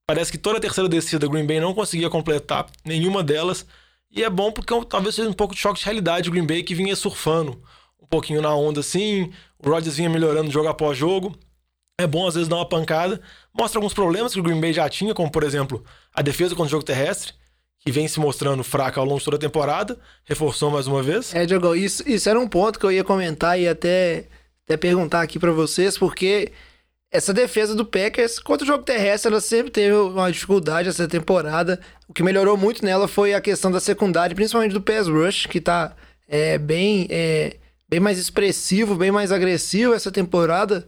[0.08, 3.66] Parece que toda a terceira descida Green Bay não conseguia completar nenhuma delas.
[4.10, 6.64] E é bom porque talvez seja um pouco de choque de realidade o Green Bay
[6.64, 7.62] que vinha surfando
[8.02, 9.32] um pouquinho na onda assim.
[9.64, 11.38] O Rodgers vinha melhorando jogo após jogo.
[11.99, 13.21] É bom às vezes dar uma pancada.
[13.54, 16.67] Mostra alguns problemas que o Green Bay já tinha, como por exemplo a defesa contra
[16.67, 17.34] o jogo terrestre,
[17.80, 19.97] que vem se mostrando fraca ao longo de toda a temporada.
[20.25, 21.34] Reforçou mais uma vez.
[21.34, 24.25] É, Diogo, isso, isso era um ponto que eu ia comentar e até,
[24.65, 26.51] até perguntar aqui pra vocês, porque
[27.12, 31.80] essa defesa do Packers contra o jogo terrestre, ela sempre teve uma dificuldade essa temporada.
[32.08, 35.60] O que melhorou muito nela foi a questão da secundária, principalmente do pass rush, que
[35.60, 35.93] tá
[36.27, 37.58] é, bem, é,
[37.89, 40.88] bem mais expressivo, bem mais agressivo essa temporada.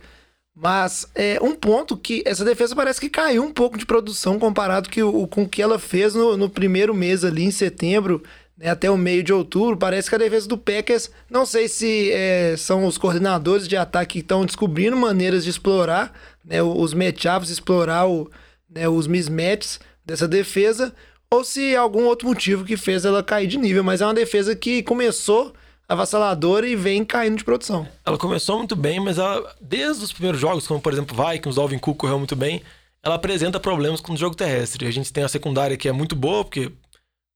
[0.56, 4.90] Mas é um ponto que essa defesa parece que caiu um pouco de produção comparado
[4.90, 8.22] que o, com o que ela fez no, no primeiro mês ali em setembro,
[8.56, 9.76] né, até o meio de outubro.
[9.76, 14.14] Parece que a defesa do Packers, não sei se é, são os coordenadores de ataque
[14.14, 16.14] que estão descobrindo maneiras de explorar
[16.46, 18.30] né, os matchups, explorar o,
[18.70, 20.94] né, os mismatches dessa defesa,
[21.32, 23.84] ou se é algum outro motivo que fez ela cair de nível.
[23.84, 25.52] Mas é uma defesa que começou
[25.94, 27.88] avassaladora e vem caindo de produção.
[28.06, 31.80] Ela começou muito bem, mas ela, desde os primeiros jogos, como por exemplo Vikings, Alvin
[31.80, 32.62] Cook correu muito bem,
[33.02, 34.88] ela apresenta problemas com o jogo terrestre.
[34.88, 36.72] A gente tem a secundária que é muito boa, porque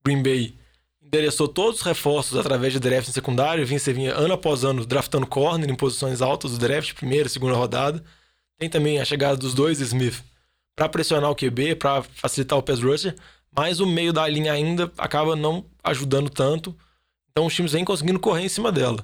[0.06, 0.56] Green Bay
[1.02, 4.86] endereçou todos os reforços através de draft em secundário, vinha, você vinha ano após ano
[4.86, 8.04] draftando corner em posições altas do draft, primeira, segunda rodada.
[8.60, 10.24] Tem também a chegada dos dois Smith
[10.76, 13.16] para pressionar o QB, para facilitar o pass rusher,
[13.56, 16.76] mas o meio da linha ainda acaba não ajudando tanto.
[17.38, 18.98] Então os times vêm conseguindo correr em cima dela.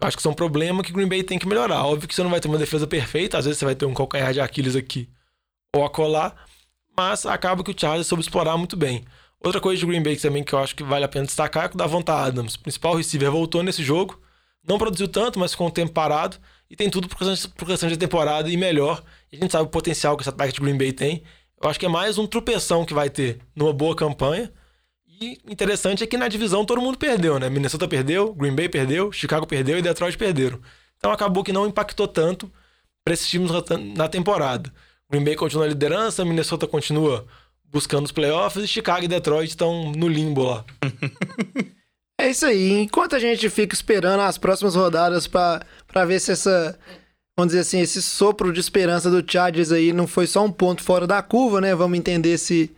[0.00, 1.84] Eu acho que isso é um problema que o Green Bay tem que melhorar.
[1.84, 3.92] Óbvio que você não vai ter uma defesa perfeita, às vezes você vai ter um
[3.92, 5.10] calcanhar de Aquiles aqui
[5.74, 6.36] ou acolá,
[6.96, 9.04] mas acaba que o Chargers soube explorar muito bem.
[9.44, 11.68] Outra coisa de Green Bay também que eu acho que vale a pena destacar é
[11.68, 14.22] que o Davonta Adams, o principal receiver, voltou nesse jogo.
[14.64, 16.36] Não produziu tanto, mas ficou um tempo parado.
[16.70, 19.02] E tem tudo por questão, por questão de temporada e melhor.
[19.32, 21.24] E a gente sabe o potencial que esse ataque de Green Bay tem.
[21.60, 24.52] Eu acho que é mais um tropeção que vai ter numa boa campanha.
[25.20, 27.50] E interessante é que na divisão todo mundo perdeu, né?
[27.50, 30.60] Minnesota perdeu, Green Bay perdeu, Chicago perdeu e Detroit perderam.
[30.96, 32.50] Então acabou que não impactou tanto
[33.04, 33.50] para esses times
[33.94, 34.72] na temporada.
[35.10, 37.26] Green Bay continua a liderança, Minnesota continua
[37.64, 40.64] buscando os playoffs e Chicago e Detroit estão no limbo lá.
[42.20, 42.72] É isso aí.
[42.82, 46.78] Enquanto a gente fica esperando as próximas rodadas para ver se essa,
[47.34, 50.82] vamos dizer assim, esse sopro de esperança do Chargers aí não foi só um ponto
[50.82, 51.74] fora da curva, né?
[51.74, 52.70] Vamos entender se,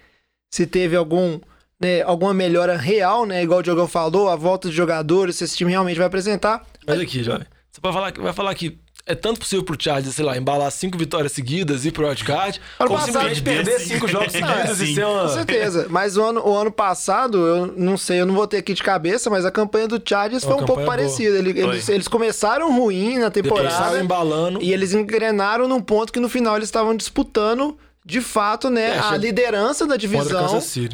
[0.49, 1.41] se teve algum,
[1.83, 3.43] né, alguma melhora real, né?
[3.43, 6.63] Igual o Diogão falou, a volta de jogadores, se esse time realmente vai apresentar.
[6.87, 10.25] Mas aqui, jovem, você vai falar, vai falar que é tanto possível pro Chargers, sei
[10.25, 14.31] lá, embalar cinco vitórias seguidas e pro wildcard, Ano como passado, simplesmente perder cinco jogos
[14.33, 15.23] seguidos e ser uma...
[15.23, 15.87] Com certeza.
[15.91, 18.83] Mas o ano, o ano passado, eu não sei, eu não vou ter aqui de
[18.83, 20.87] cabeça, mas a campanha do Chargers foi um pouco boa.
[20.87, 21.37] parecida.
[21.37, 23.71] Ele- Eles, eles começaram ruim na temporada.
[23.71, 24.63] saem embalando.
[24.63, 28.99] E eles engrenaram num ponto que no final eles estavam disputando, de fato, né, É,
[28.99, 30.43] a liderança da divisão.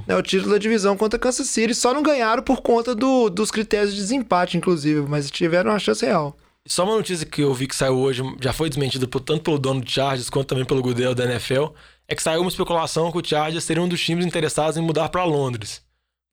[0.06, 1.74] Né, o título da divisão contra Kansas City.
[1.74, 6.04] Só não ganharam por conta do- dos critérios de desempate, inclusive, mas tiveram uma chance
[6.04, 6.36] real.
[6.66, 9.80] Só uma notícia que eu vi que saiu hoje, já foi desmentida tanto pelo dono
[9.80, 11.68] do Chargers quanto também pelo Goodell da NFL,
[12.06, 15.08] é que saiu uma especulação que o Chargers seria um dos times interessados em mudar
[15.08, 15.80] para Londres.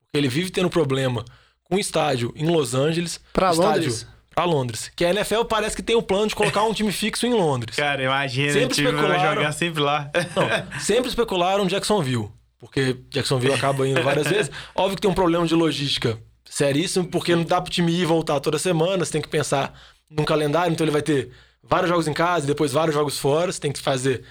[0.04, 1.24] Porque ele vive tendo problema
[1.64, 3.18] com o estádio em Los Angeles.
[3.32, 3.90] Pra o estádio
[4.36, 4.92] Pra Londres.
[4.94, 7.74] Que a NFL parece que tem o plano de colocar um time fixo em Londres.
[7.74, 9.34] Cara, imagina, Sempre o time vai especularam.
[9.34, 10.10] jogar sempre lá.
[10.36, 12.28] Não, sempre especularam Jacksonville.
[12.58, 14.50] Porque Jacksonville acaba indo várias vezes.
[14.74, 18.04] Óbvio que tem um problema de logística seríssimo, porque não dá pro time ir e
[18.04, 19.72] voltar toda semana, você tem que pensar
[20.10, 21.30] num calendário, então ele vai ter
[21.62, 24.22] vários jogos em casa e depois vários jogos fora, você tem que fazer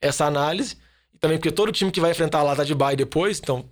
[0.00, 0.76] essa análise.
[1.14, 3.64] E também porque todo time que vai enfrentar lá tá de bye depois, então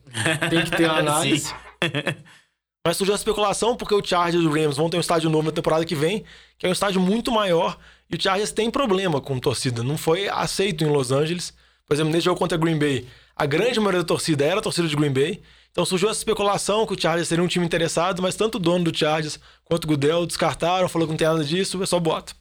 [0.49, 1.53] tem que ter a análise.
[2.85, 5.47] Mas surgiu a especulação porque o Chargers e o Rams vão ter um estádio novo
[5.47, 6.25] na temporada que vem,
[6.59, 7.79] que é um estádio muito maior,
[8.11, 11.55] e o Chargers tem problema com torcida, não foi aceito em Los Angeles.
[11.87, 14.89] Por exemplo, nesse jogo contra Green Bay, a grande maioria da torcida era a torcida
[14.89, 15.41] de Green Bay.
[15.71, 18.85] Então surgiu essa especulação que o Chargers seria um time interessado, mas tanto o dono
[18.85, 22.35] do Chargers quanto o Goodell descartaram, falou que não tem nada disso, é só boato.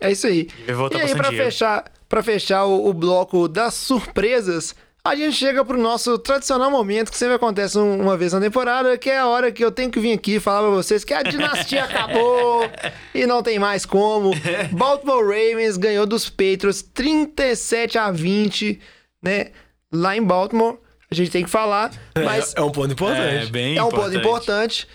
[0.00, 0.48] É isso aí.
[0.66, 5.64] E pra aí, pra fechar, pra fechar o, o bloco das surpresas, a gente chega
[5.64, 9.26] pro nosso tradicional momento que sempre acontece um- uma vez na temporada, que é a
[9.26, 12.70] hora que eu tenho que vir aqui falar pra vocês que a dinastia acabou
[13.14, 14.30] e não tem mais como.
[14.72, 18.80] Baltimore Ravens ganhou dos Patriots 37 a 20,
[19.22, 19.50] né?
[19.92, 20.78] Lá em Baltimore.
[21.10, 21.90] A gente tem que falar,
[22.24, 23.50] mas é, é um ponto É, importante.
[23.52, 24.88] bem é um ponto importante.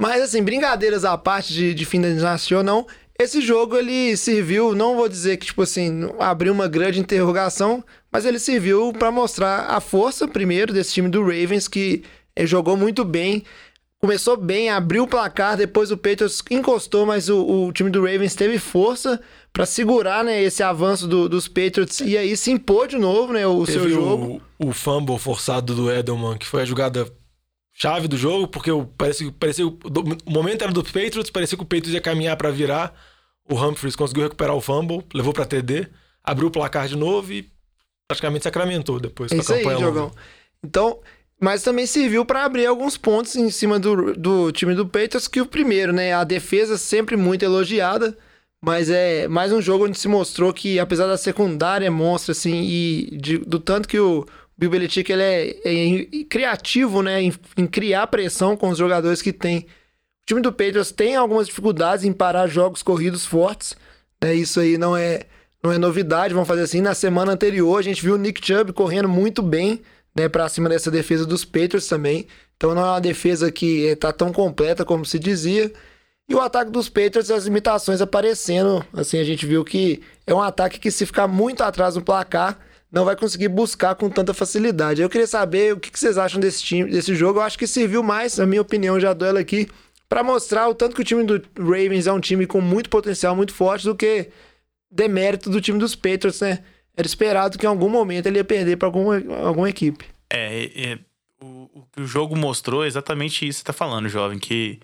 [0.00, 2.86] Mas, assim, brincadeiras à parte de, de fim da dinastia ou não,
[3.20, 8.24] esse jogo ele serviu, não vou dizer que, tipo assim, abriu uma grande interrogação, mas
[8.24, 12.04] ele serviu pra mostrar a força, primeiro, desse time do Ravens, que
[12.36, 13.44] eh, jogou muito bem
[14.00, 18.34] começou bem, abriu o placar, depois o Patriots encostou, mas o, o time do Ravens
[18.34, 19.18] teve força
[19.50, 23.46] para segurar né, esse avanço do- dos Patriots e aí se impor de novo né,
[23.46, 24.42] o seu Teve jogo.
[24.58, 27.10] O, o fumble forçado do Edelman, que foi a jogada
[27.72, 29.74] chave do jogo, porque o, parecia, parecia, o
[30.26, 32.92] momento era dos Patriots, parecia que o Patriots ia caminhar para virar.
[33.50, 35.88] O Humphries conseguiu recuperar o fumble, levou para TD,
[36.22, 37.50] abriu o placar de novo e
[38.08, 39.90] praticamente sacramentou depois É com a aí, campanha longa.
[39.92, 40.12] Diogão.
[40.62, 40.98] Então,
[41.40, 45.40] mas também serviu para abrir alguns pontos em cima do, do time do Patriots, que
[45.40, 46.12] o primeiro, né?
[46.12, 48.16] A defesa sempre muito elogiada,
[48.62, 53.16] mas é mais um jogo onde se mostrou que, apesar da secundária monstra, assim, e
[53.16, 54.24] de- do tanto que o
[54.56, 57.22] Bill Belichick ele é, é criativo, né?
[57.22, 59.58] Em, em criar pressão com os jogadores que tem.
[60.22, 63.76] O time do Patriots tem algumas dificuldades em parar jogos corridos fortes,
[64.22, 64.34] né?
[64.34, 65.22] Isso aí não é,
[65.64, 66.82] não é novidade, vamos fazer assim.
[66.82, 69.80] Na semana anterior, a gente viu o Nick Chubb correndo muito bem,
[70.14, 72.26] né, para cima dessa defesa dos Patriots também.
[72.56, 75.72] Então não é uma defesa que eh, tá tão completa como se dizia.
[76.28, 78.84] E o ataque dos Patriots, as limitações aparecendo.
[78.92, 82.58] Assim, a gente viu que é um ataque que, se ficar muito atrás no placar,
[82.92, 85.00] não vai conseguir buscar com tanta facilidade.
[85.00, 87.38] Eu queria saber o que que vocês acham desse time, desse jogo.
[87.38, 89.68] Eu acho que serviu mais, na minha opinião, já dou ela aqui,
[90.08, 93.34] para mostrar o tanto que o time do Ravens é um time com muito potencial,
[93.34, 94.28] muito forte, do que
[94.94, 96.64] demérito do time dos Patriots, né?
[96.96, 100.06] Era esperado que em algum momento ele ia perder para alguma, alguma equipe.
[100.30, 100.98] É, é,
[101.40, 104.78] o, o que o jogo mostrou é exatamente isso que você tá falando, jovem, que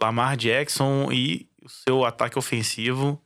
[0.00, 3.20] Lamar Jackson e o seu ataque ofensivo,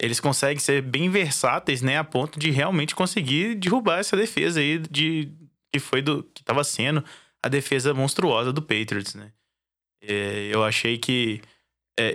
[0.00, 4.78] eles conseguem ser bem versáteis, né, a ponto de realmente conseguir derrubar essa defesa aí
[4.78, 5.32] de
[5.72, 7.04] que foi do que tava sendo
[7.42, 9.32] a defesa monstruosa do Patriots, né?
[10.00, 11.57] É, eu achei que é,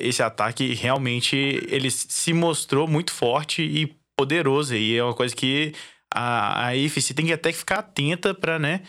[0.02, 1.36] esse ataque realmente
[1.68, 5.74] ele se mostrou muito forte e poderoso e é uma coisa que
[6.14, 8.82] a, a AFC tem que até ficar atenta para né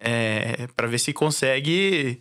[0.00, 2.20] é, para ver se consegue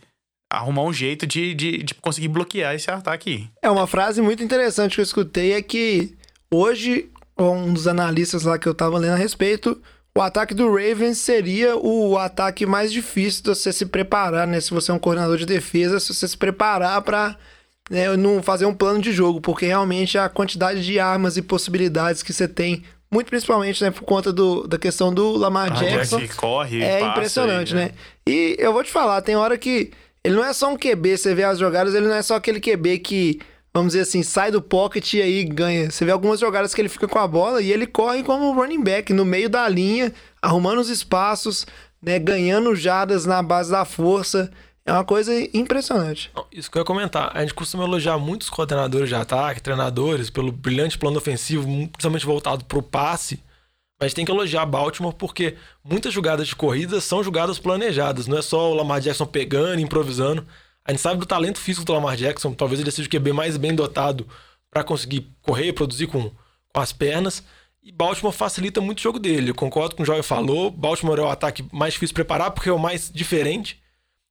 [0.52, 3.50] arrumar um jeito de, de, de conseguir bloquear esse ataque.
[3.62, 6.16] É uma frase muito interessante que eu escutei é que
[6.52, 9.82] hoje um dos analistas lá que eu tava lendo a respeito,
[10.16, 14.60] o ataque do Ravens seria o ataque mais difícil de você se preparar, né?
[14.60, 17.38] Se você é um coordenador de defesa, se você se preparar para
[17.92, 22.24] né, não fazer um plano de jogo, porque realmente a quantidade de armas e possibilidades
[22.24, 26.30] que você tem, muito principalmente né, por conta do, da questão do Lamar Jackson, que
[26.30, 27.92] corre, é impressionante, e, né?
[28.26, 29.92] E eu vou te falar, tem hora que
[30.24, 32.62] ele não é só um QB, você vê as jogadas, ele não é só aquele
[32.62, 33.42] QB que,
[33.74, 35.92] vamos dizer assim, sai do pocket e aí ganha.
[35.92, 38.82] Você vê algumas jogadas que ele fica com a bola e ele corre como running
[38.82, 41.68] back, no meio da linha, arrumando os espaços,
[42.02, 44.50] né, ganhando jadas na base da força.
[44.86, 46.32] É uma coisa impressionante.
[46.52, 47.32] Isso que eu ia comentar.
[47.36, 52.66] A gente costuma elogiar muitos coordenadores de ataque, treinadores, pelo brilhante plano ofensivo, principalmente voltado
[52.66, 53.40] para o passe.
[54.00, 58.26] Mas a gente tem que elogiar Baltimore porque muitas jogadas de corrida são jogadas planejadas.
[58.26, 60.46] Não é só o Lamar Jackson pegando, improvisando.
[60.84, 62.52] A gente sabe do talento físico do Lamar Jackson.
[62.54, 64.28] Talvez ele seja o QB mais bem dotado
[64.72, 66.32] para conseguir correr e produzir com,
[66.74, 67.44] com as pernas.
[67.84, 69.52] E Baltimore facilita muito o jogo dele.
[69.52, 70.72] Eu concordo com o Joel falou.
[70.72, 73.81] Baltimore é o ataque mais difícil de preparar porque é o mais diferente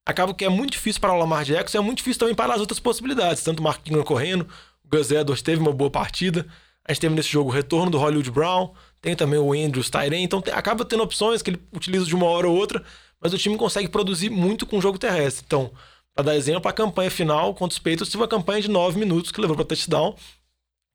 [0.06, 2.60] acaba que é muito difícil para o Lamar Jackson, é muito difícil também para as
[2.60, 3.42] outras possibilidades.
[3.42, 4.46] Tanto o Mark Ingram correndo,
[4.84, 6.46] o Gus Edwards teve uma boa partida.
[6.86, 10.22] A gente teve nesse jogo o retorno do Hollywood Brown, tem também o Andrews Tyren,
[10.24, 12.82] então tem- acaba tendo opções que ele utiliza de uma hora ou outra,
[13.20, 15.44] mas o time consegue produzir muito com o jogo terrestre.
[15.46, 15.70] Então,
[16.14, 19.30] para dar exemplo, a campanha final contra os Patriots teve uma campanha de 9 minutos
[19.30, 20.16] que levou para touchdown,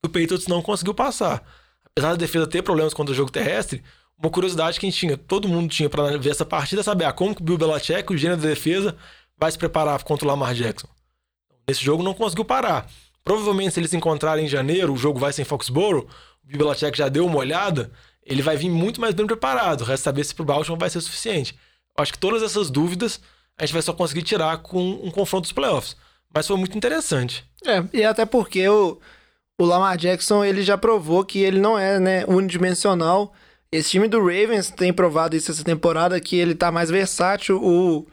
[0.05, 1.43] o Patriots não conseguiu passar.
[1.85, 3.81] Apesar da defesa ter problemas contra o jogo terrestre,
[4.17, 7.13] uma curiosidade que a gente tinha, todo mundo tinha para ver essa partida, saber ah,
[7.13, 8.95] como que o Bill Belichick, o gênero da defesa,
[9.37, 10.87] vai se preparar contra o Lamar Jackson.
[11.67, 12.89] Nesse jogo não conseguiu parar.
[13.23, 16.07] Provavelmente se eles se encontrarem em janeiro, o jogo vai ser em Foxborough,
[16.43, 17.91] o Bill Belichick já deu uma olhada,
[18.23, 19.83] ele vai vir muito mais bem preparado.
[19.83, 21.55] Resta saber se pro Baltimore vai ser suficiente.
[21.97, 23.19] Eu acho que todas essas dúvidas
[23.57, 25.95] a gente vai só conseguir tirar com um confronto dos playoffs.
[26.33, 27.45] Mas foi muito interessante.
[27.65, 28.99] É, e até porque o,
[29.57, 33.33] o Lamar Jackson ele já provou que ele não é né, unidimensional.
[33.75, 37.61] Esse time do Ravens tem provado isso essa temporada, que ele tá mais versátil.
[37.61, 38.07] O,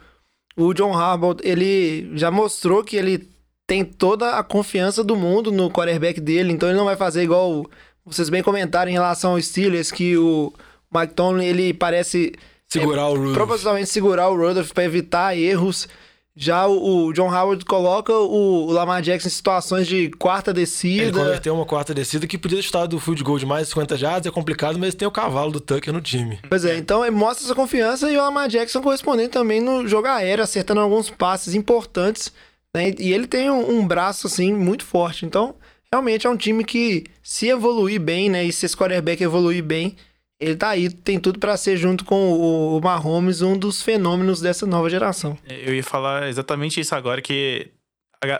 [0.55, 3.27] o John Harbaugh, ele já mostrou que ele
[3.65, 7.65] tem toda a confiança do mundo no quarterback dele, então ele não vai fazer igual
[8.05, 10.51] vocês bem comentaram em relação ao Steelers, que o
[10.93, 12.33] Mike Tomlin, ele parece
[12.67, 13.33] Segurar o Rudolph.
[13.33, 15.87] propositalmente segurar o Rudolph para evitar erros.
[16.35, 20.61] Já o, o John Howard coloca o, o Lamar Jackson em situações de quarta Ele
[20.61, 21.11] descida.
[21.19, 24.25] converteu uma quarta descida que podia chutado do field goal de mais de 50 jardas,
[24.25, 26.39] é complicado, mas tem o cavalo do Tucker no time.
[26.49, 30.07] Pois é, então ele mostra essa confiança e o Lamar Jackson correspondendo também no jogo
[30.07, 32.31] aéreo, acertando alguns passes importantes.
[32.75, 32.93] né?
[32.97, 35.27] E ele tem um, um braço, assim, muito forte.
[35.27, 35.53] Então,
[35.91, 38.43] realmente é um time que, se evoluir bem, né?
[38.43, 39.95] E se esse quarterback evoluir bem,
[40.43, 44.65] ele tá aí, tem tudo pra ser junto com o, Mahomes um dos fenômenos dessa
[44.65, 45.37] nova geração.
[45.47, 47.71] Eu ia falar exatamente isso agora, que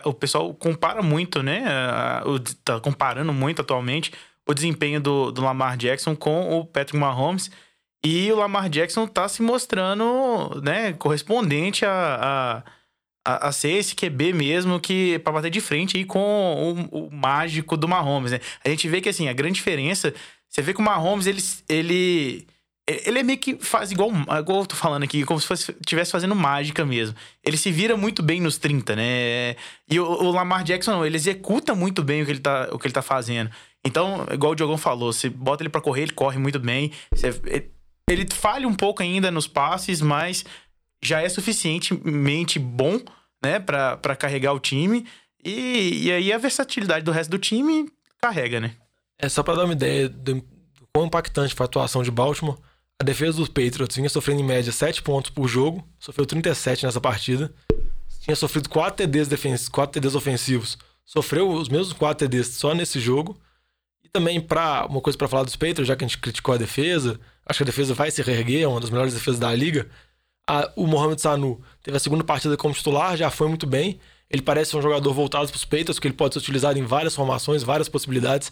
[0.04, 1.64] o pessoal compara muito, né?
[2.64, 4.12] tá comparando muito atualmente
[4.46, 7.50] o desempenho do, do Lamar Jackson com o Patrick Mahomes.
[8.04, 12.62] E o Lamar Jackson tá se mostrando, né, correspondente a, a,
[13.24, 17.10] a, a ser esse QB mesmo que para bater de frente aí com o, o
[17.10, 18.40] mágico do Mahomes, né?
[18.64, 20.12] A gente vê que assim, a grande diferença,
[20.48, 22.46] você vê que o Mahomes ele ele
[22.86, 26.34] ele é meio que faz igual, igual eu tô falando aqui, como se estivesse fazendo
[26.34, 27.16] mágica mesmo.
[27.42, 29.56] Ele se vira muito bem nos 30, né?
[29.90, 32.78] E o, o Lamar Jackson, não, ele executa muito bem o que ele tá, o
[32.78, 33.50] que ele tá fazendo.
[33.86, 36.92] Então, igual o Diogão falou, você bota ele pra correr, ele corre muito bem.
[37.10, 37.70] Você- ele,
[38.10, 40.44] ele falha um pouco ainda nos passes, mas
[41.04, 43.00] já é suficientemente bom,
[43.42, 45.06] né, pra carregar o time.
[45.44, 47.88] E, e aí a versatilidade do resto do time
[48.20, 48.74] carrega, né?
[49.18, 50.44] É só pra dar uma ideia do, do
[50.92, 52.58] quão impactante foi a atuação de Baltimore.
[53.00, 57.00] A defesa dos Patriots vinha sofrendo em média 7 pontos por jogo, sofreu 37 nessa
[57.00, 57.52] partida.
[58.20, 62.98] Tinha sofrido 4 TDs, defens 4 TDs ofensivos, sofreu os mesmos 4 TDs só nesse
[62.98, 63.38] jogo.
[64.02, 66.58] E também, pra, uma coisa pra falar dos Patriots, já que a gente criticou a
[66.58, 69.90] defesa, acho que a defesa vai se reerguer, é uma das melhores defesas da liga.
[70.46, 73.98] A- o Mohamed Sanu teve a segunda partida como titular, já foi muito bem.
[74.30, 77.14] Ele parece um jogador voltado para os Patriots, que ele pode ser utilizado em várias
[77.14, 78.50] formações, várias possibilidades.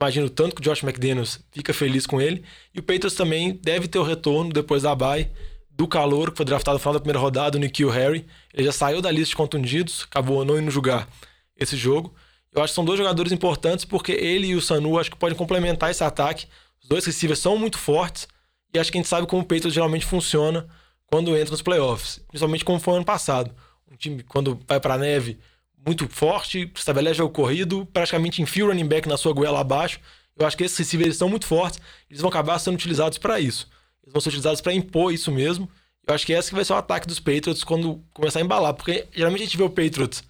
[0.00, 2.44] Imagino o tanto que o Josh McDaniels fica feliz com ele.
[2.74, 5.30] E o Patriots também deve ter o retorno depois da bye
[5.70, 8.26] do calor, que foi draftado no final da primeira rodada, o Nikhil Harry.
[8.52, 11.08] Ele já saiu da lista de contundidos, acabou não indo jogar
[11.56, 12.14] esse jogo.
[12.52, 15.36] Eu acho que são dois jogadores importantes porque ele e o Sanu acho que podem
[15.36, 16.46] complementar esse ataque.
[16.82, 18.26] Os dois receivers são muito fortes
[18.72, 20.66] e acho que a gente sabe como o Patriots geralmente funciona
[21.10, 23.54] quando entra nos playoffs, principalmente como foi ano passado.
[23.90, 25.38] Um time quando vai pra neve
[25.84, 30.00] muito forte, estabelece o corrido, praticamente enfia o running back na sua goela abaixo.
[30.36, 33.68] Eu acho que esses receivers são muito fortes, eles vão acabar sendo utilizados para isso.
[34.02, 35.68] Eles vão ser utilizados para impor isso mesmo.
[36.06, 38.74] Eu acho que esse que vai ser o ataque dos Patriots quando começar a embalar,
[38.74, 40.22] porque geralmente a gente vê o Patriots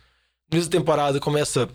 [0.50, 1.68] no início da temporada começa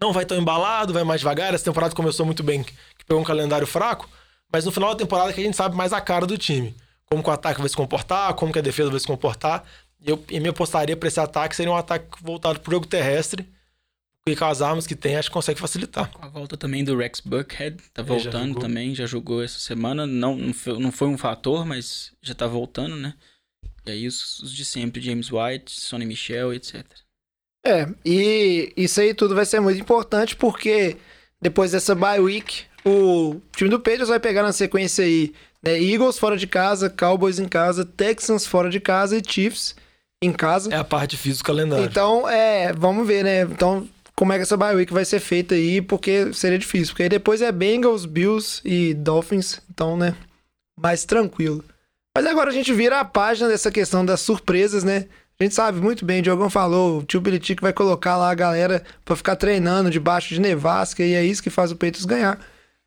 [0.00, 1.54] não vai tão embalado, vai mais devagar.
[1.54, 4.08] Essa temporada começou muito bem, que pegou um calendário fraco,
[4.50, 6.74] mas no final da temporada que a gente sabe mais a cara do time.
[7.12, 9.64] Como que o ataque vai se comportar, como que a defesa vai se comportar.
[10.00, 13.46] E eu, e me apostaria para esse ataque seria um ataque voltado pro jogo terrestre,
[14.24, 16.08] porque com as armas que tem, acho que consegue facilitar.
[16.12, 18.62] Com a volta também do Rex Buckhead, tá Ele já voltando jogou.
[18.62, 20.06] também, já jogou essa semana.
[20.06, 23.14] Não, não, foi, não foi um fator, mas já tá voltando, né?
[23.84, 26.84] E aí os, os de sempre, James White, Sonny Michel, etc.
[27.66, 30.96] É, e isso aí tudo vai ser muito importante porque
[31.42, 36.18] depois dessa bye week, o time do Patriots vai pegar na sequência aí, né, Eagles
[36.18, 39.74] fora de casa, Cowboys em casa, Texans fora de casa e Chiefs
[40.22, 40.72] em casa.
[40.72, 41.84] É a parte difícil do calendário.
[41.84, 43.42] Então, é, vamos ver, né?
[43.42, 46.92] Então, como é que essa bye week vai ser feita aí, porque seria difícil.
[46.92, 50.14] Porque aí depois é Bengals, Bills e Dolphins, então, né,
[50.78, 51.64] mais tranquilo.
[52.16, 55.06] Mas agora a gente vira a página dessa questão das surpresas, né?
[55.38, 58.34] A gente sabe muito bem, o Diogão falou, o tio Belichick vai colocar lá a
[58.34, 62.38] galera pra ficar treinando debaixo de nevasca e é isso que faz o Patriots ganhar.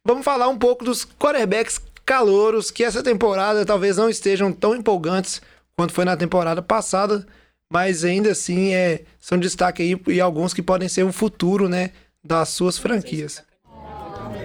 [0.06, 5.42] Vamos falar um pouco dos quarterbacks calouros que essa temporada talvez não estejam tão empolgantes
[5.76, 7.26] quanto foi na temporada passada,
[7.72, 11.92] mas ainda assim é, são destaque aí e alguns que podem ser o futuro, né,
[12.24, 13.44] das suas franquias.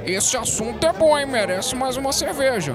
[0.07, 1.27] Esse assunto é bom, hein?
[1.27, 2.75] Merece mais uma cerveja.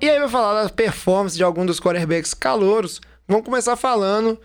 [0.00, 3.00] E aí vai falar da performance de alguns dos quarterbacks calouros.
[3.26, 4.38] Vamos começar falando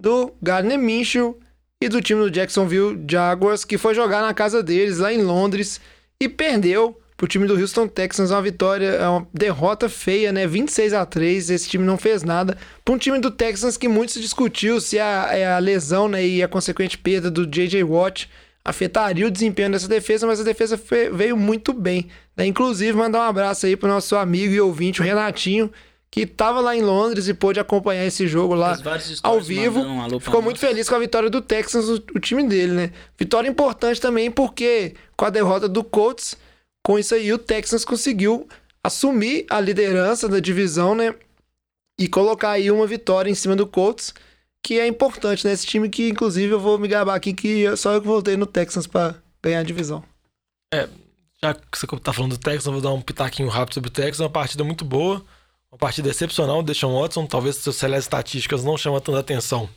[0.00, 1.40] do Gardner Minshew
[1.82, 5.80] e do time do Jacksonville Jaguars, que foi jogar na casa deles lá em Londres
[6.20, 10.46] e perdeu pro time do Houston Texans uma vitória, é uma derrota feia, né?
[10.46, 12.56] 26 a 3 esse time não fez nada.
[12.82, 16.26] Para um time do Texans que muito se discutiu se a, é a lesão né,
[16.26, 17.84] e a consequente perda do J.J.
[17.84, 18.26] Watt
[18.64, 22.08] afetaria o desempenho dessa defesa, mas a defesa fe- veio muito bem.
[22.34, 22.46] né?
[22.46, 25.70] Inclusive, mandar um abraço aí pro nosso amigo e ouvinte, o Renatinho,
[26.10, 28.72] que estava lá em Londres e pôde acompanhar esse jogo lá
[29.22, 29.80] ao vivo.
[29.80, 32.90] um Ficou muito feliz com a vitória do Texans, o, o time dele, né?
[33.18, 36.36] Vitória importante também porque com a derrota do Colts,
[36.82, 38.48] com isso aí o Texans conseguiu
[38.82, 41.14] assumir a liderança da divisão, né?
[41.98, 44.14] E colocar aí uma vitória em cima do Colts,
[44.62, 48.00] que é importante nesse time que inclusive eu vou me gabar aqui que só eu
[48.00, 50.02] que voltei no Texans pra ganhar a divisão.
[51.42, 53.92] Já que você tá falando do Texans, eu vou dar um pitaquinho rápido sobre o
[53.92, 54.20] Texans.
[54.20, 55.24] Uma partida muito boa,
[55.70, 57.26] uma partida excepcional Deshaun Watson.
[57.26, 59.68] Talvez seus celestes estatísticas não chamam tanta atenção,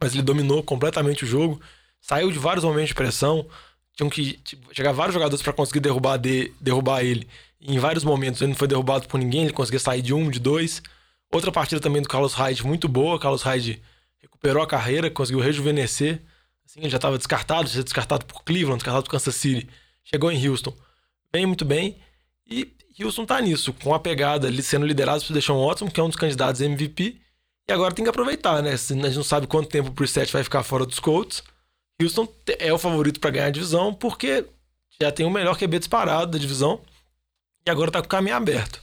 [0.00, 1.60] mas ele dominou completamente o jogo.
[2.00, 3.46] Saiu de vários momentos de pressão.
[3.94, 7.28] Tinham que tipo, chegar vários jogadores para conseguir derrubar, de, derrubar ele.
[7.60, 10.30] E em vários momentos ele não foi derrubado por ninguém, ele conseguia sair de um,
[10.30, 10.82] de dois.
[11.30, 13.18] Outra partida também do Carlos Hyde muito boa.
[13.18, 13.82] Carlos Hyde
[14.20, 16.20] recuperou a carreira, conseguiu rejuvenescer.
[16.64, 19.68] Assim, ele já estava descartado, já descartado por Cleveland, descartado por Kansas City.
[20.04, 20.74] Chegou em Houston,
[21.30, 21.98] bem muito bem.
[22.48, 26.02] E Houston tá nisso, com a pegada ali sendo liderado por Deshaun Watson, que é
[26.02, 27.20] um dos candidatos MVP.
[27.68, 28.72] E agora tem que aproveitar, né?
[28.72, 31.42] A gente não sabe quanto tempo o Preset vai ficar fora dos Colts.
[32.02, 32.28] Houston
[32.58, 34.44] é o favorito para ganhar a divisão, porque
[35.00, 36.80] já tem o melhor QB disparado da divisão.
[37.66, 38.82] E agora tá com o caminho aberto.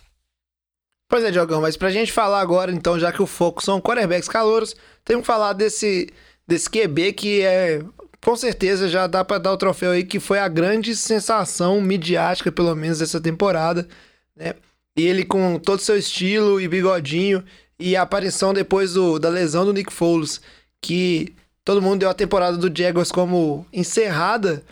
[1.09, 4.29] Pois é, Diogão, mas pra gente falar agora, então, já que o foco são quarterbacks
[4.29, 6.07] calouros, temos que falar desse,
[6.47, 7.83] desse QB que é,
[8.21, 12.51] com certeza, já dá pra dar o troféu aí, que foi a grande sensação midiática,
[12.51, 13.87] pelo menos, dessa temporada,
[14.35, 14.53] né?
[14.95, 17.43] E ele com todo o seu estilo e bigodinho,
[17.79, 20.41] e a aparição depois do, da lesão do Nick Foles,
[20.81, 21.33] que
[21.69, 24.63] todo mundo deu a temporada do Jaguars como encerrada.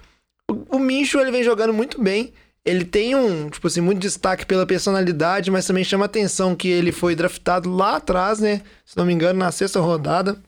[0.50, 2.34] O, o Mincho, ele vem jogando muito bem,
[2.66, 6.92] ele tem um, tipo assim, muito destaque pela personalidade, mas também chama atenção que ele
[6.92, 8.64] foi draftado lá atrás, né?
[8.84, 10.42] Se não me engano, na sexta rodada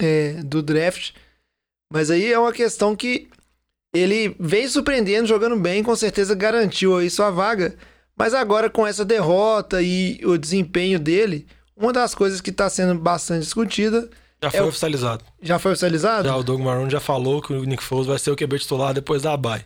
[0.00, 1.12] é, do draft.
[1.88, 3.28] Mas aí é uma questão que
[3.94, 7.76] ele vem surpreendendo, jogando bem, com certeza garantiu aí sua vaga.
[8.18, 11.46] Mas agora com essa derrota e o desempenho dele,
[11.76, 14.10] uma das coisas que está sendo bastante discutida.
[14.42, 15.24] Já foi é oficializado.
[15.42, 16.28] Já foi oficializado?
[16.28, 18.94] Já, o Doug Marrone já falou que o Nick Foles vai ser o QB titular
[18.94, 19.64] depois da bye.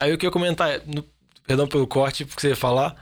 [0.00, 0.82] Aí o que eu ia comentar é.
[0.84, 1.04] No,
[1.46, 2.96] perdão pelo corte, porque você ia falar.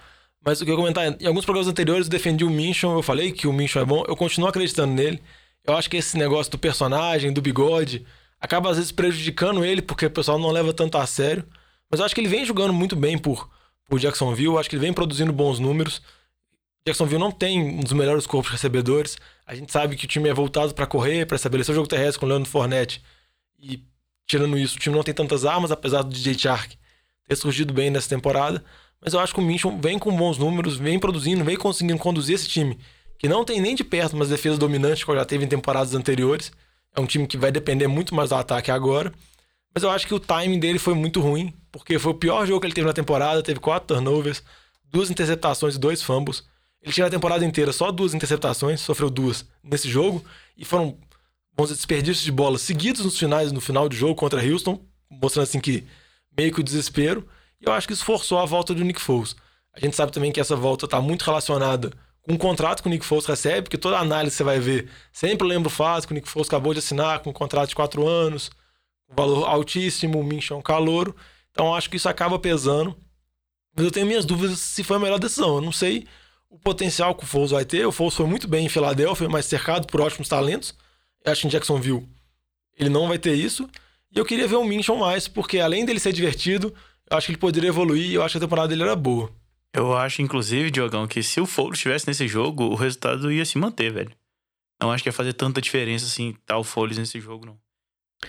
[0.45, 2.95] Mas o que eu ia comentar é, em alguns programas anteriores eu defendi o Minchon,
[2.95, 5.23] eu falei que o Minchon é bom, eu continuo acreditando nele.
[5.65, 8.05] Eu acho que esse negócio do personagem, do bigode,
[8.41, 11.45] acaba às vezes prejudicando ele, porque o pessoal não leva tanto a sério.
[11.89, 13.49] Mas eu acho que ele vem jogando muito bem por,
[13.89, 16.03] por Jacksonville, eu acho que ele vem produzindo bons números.
[16.87, 19.17] Jacksonville não tem um dos melhores corpos recebedores.
[19.47, 22.21] A gente sabe que o time é voltado para correr, para estabelecer o jogo terrestre
[22.21, 23.03] com o Leandro Fournette.
[23.59, 23.83] E
[24.27, 26.77] tirando isso, o time não tem tantas armas, apesar do DJ Chark
[27.29, 28.65] ter surgido bem nessa temporada.
[29.01, 32.37] Mas eu acho que o Minchon vem com bons números, vem produzindo, vem conseguindo conduzir
[32.37, 32.79] esse time,
[33.19, 36.53] que não tem nem de perto umas defesas dominantes, como já teve em temporadas anteriores.
[36.95, 39.13] É um time que vai depender muito mais do ataque agora.
[39.75, 42.61] Mas eu acho que o timing dele foi muito ruim, porque foi o pior jogo
[42.61, 44.43] que ele teve na temporada, teve quatro turnovers,
[44.85, 46.45] duas interceptações e dois fumbles.
[46.83, 50.25] Ele tinha a temporada inteira só duas interceptações, sofreu duas nesse jogo,
[50.57, 50.99] e foram
[51.57, 55.61] bons desperdícios de bola seguidos nos finais, no final do jogo contra Houston, mostrando assim
[55.61, 55.85] que
[56.37, 57.29] meio que o desespero.
[57.61, 59.37] E eu acho que isso forçou a volta do Nick Foles.
[59.73, 62.91] A gente sabe também que essa volta está muito relacionada com o contrato que o
[62.91, 66.15] Nick Foles recebe, porque toda análise você vai ver sempre lembra o fato que o
[66.15, 68.51] Nick Foles acabou de assinar com um contrato de quatro anos,
[69.11, 71.15] um valor altíssimo, o Minchon calouro.
[71.51, 72.97] Então acho que isso acaba pesando.
[73.75, 75.57] Mas eu tenho minhas dúvidas se foi a melhor decisão.
[75.57, 76.07] Eu não sei
[76.53, 77.87] o potencial que o Foles vai ter.
[77.87, 80.75] O Foles foi muito bem em Filadélfia, mas cercado por ótimos talentos.
[81.25, 82.07] Eu acho que em Jacksonville
[82.79, 83.69] ele não vai ter isso.
[84.15, 86.75] E eu queria ver o Minchon mais, porque além dele ser divertido,
[87.11, 89.33] eu acho que ele poderia evoluir e eu acho que a temporada dele era boa.
[89.73, 93.57] Eu acho, inclusive, Diogão, que se o Foles estivesse nesse jogo, o resultado ia se
[93.57, 94.13] manter, velho.
[94.81, 97.59] Não acho que ia fazer tanta diferença assim, tal o Foles nesse jogo, não.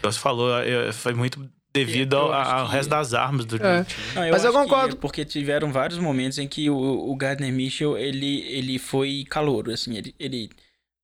[0.01, 0.49] Você falou,
[0.93, 3.83] foi muito devido ao, ao resto das armas do É.
[3.83, 4.05] time.
[4.15, 4.97] Não, Mas eu acho que concordo.
[4.97, 9.97] porque tiveram vários momentos em que o, o Gardner Mitchell, ele, ele foi calouro, assim,
[9.97, 10.49] ele, ele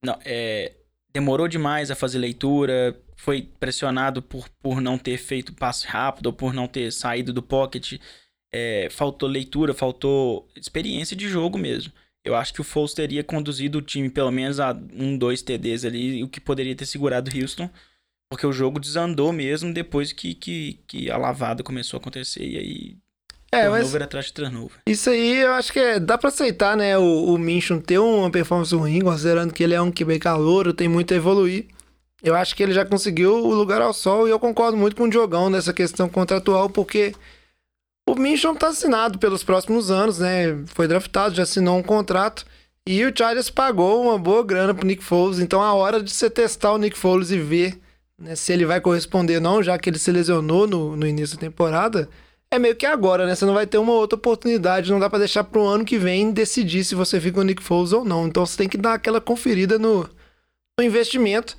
[0.03, 0.73] não, é,
[1.11, 6.33] demorou demais a fazer leitura, foi pressionado por, por não ter feito passe rápido, ou
[6.33, 7.99] por não ter saído do pocket,
[8.53, 11.91] é, faltou leitura, faltou experiência de jogo mesmo.
[12.23, 15.83] Eu acho que o Foles teria conduzido o time pelo menos a um, dois TDs
[15.85, 17.69] ali, o que poderia ter segurado o Houston,
[18.29, 22.57] porque o jogo desandou mesmo depois que, que, que a lavada começou a acontecer, e
[22.57, 22.97] aí
[23.51, 24.77] É, mas atrás de turnover.
[24.85, 26.97] isso aí eu acho que é- dá pra aceitar, né?
[26.97, 30.87] O, o Minchon ter uma performance ruim, considerando que ele é um QB calouro, tem
[30.87, 31.65] muito a evoluir.
[32.21, 35.05] Eu acho que ele já conseguiu o lugar ao sol e eu concordo muito com
[35.05, 37.15] o Diogão nessa questão contratual, porque
[38.07, 40.63] o Minchon tá assinado pelos próximos anos, né?
[40.67, 42.45] Foi draftado, já assinou um contrato.
[42.85, 45.39] E o Chargers pagou uma boa grana pro Nick Foles.
[45.39, 47.79] Então a hora de você testar o Nick Foles e ver
[48.19, 51.37] né, se ele vai corresponder ou não, já que ele se lesionou no, no início
[51.37, 52.09] da temporada,
[52.51, 53.35] é meio que agora, né?
[53.35, 56.31] Você não vai ter uma outra oportunidade, não dá pra deixar pro ano que vem
[56.31, 58.27] decidir se você fica com o Nick Foles ou não.
[58.27, 60.09] Então você tem que dar aquela conferida no,
[60.77, 61.55] no investimento.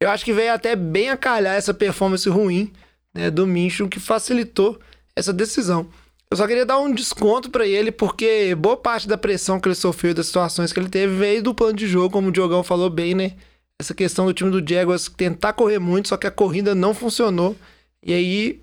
[0.00, 2.70] Eu acho que veio até bem a calhar essa performance ruim
[3.14, 4.78] né, do Minchon, que facilitou
[5.16, 5.88] essa decisão.
[6.30, 9.74] Eu só queria dar um desconto pra ele, porque boa parte da pressão que ele
[9.74, 12.90] sofreu das situações que ele teve veio do plano de jogo, como o Diogão falou
[12.90, 13.32] bem, né?
[13.80, 17.56] Essa questão do time do Jaguars tentar correr muito, só que a corrida não funcionou.
[18.02, 18.60] E aí,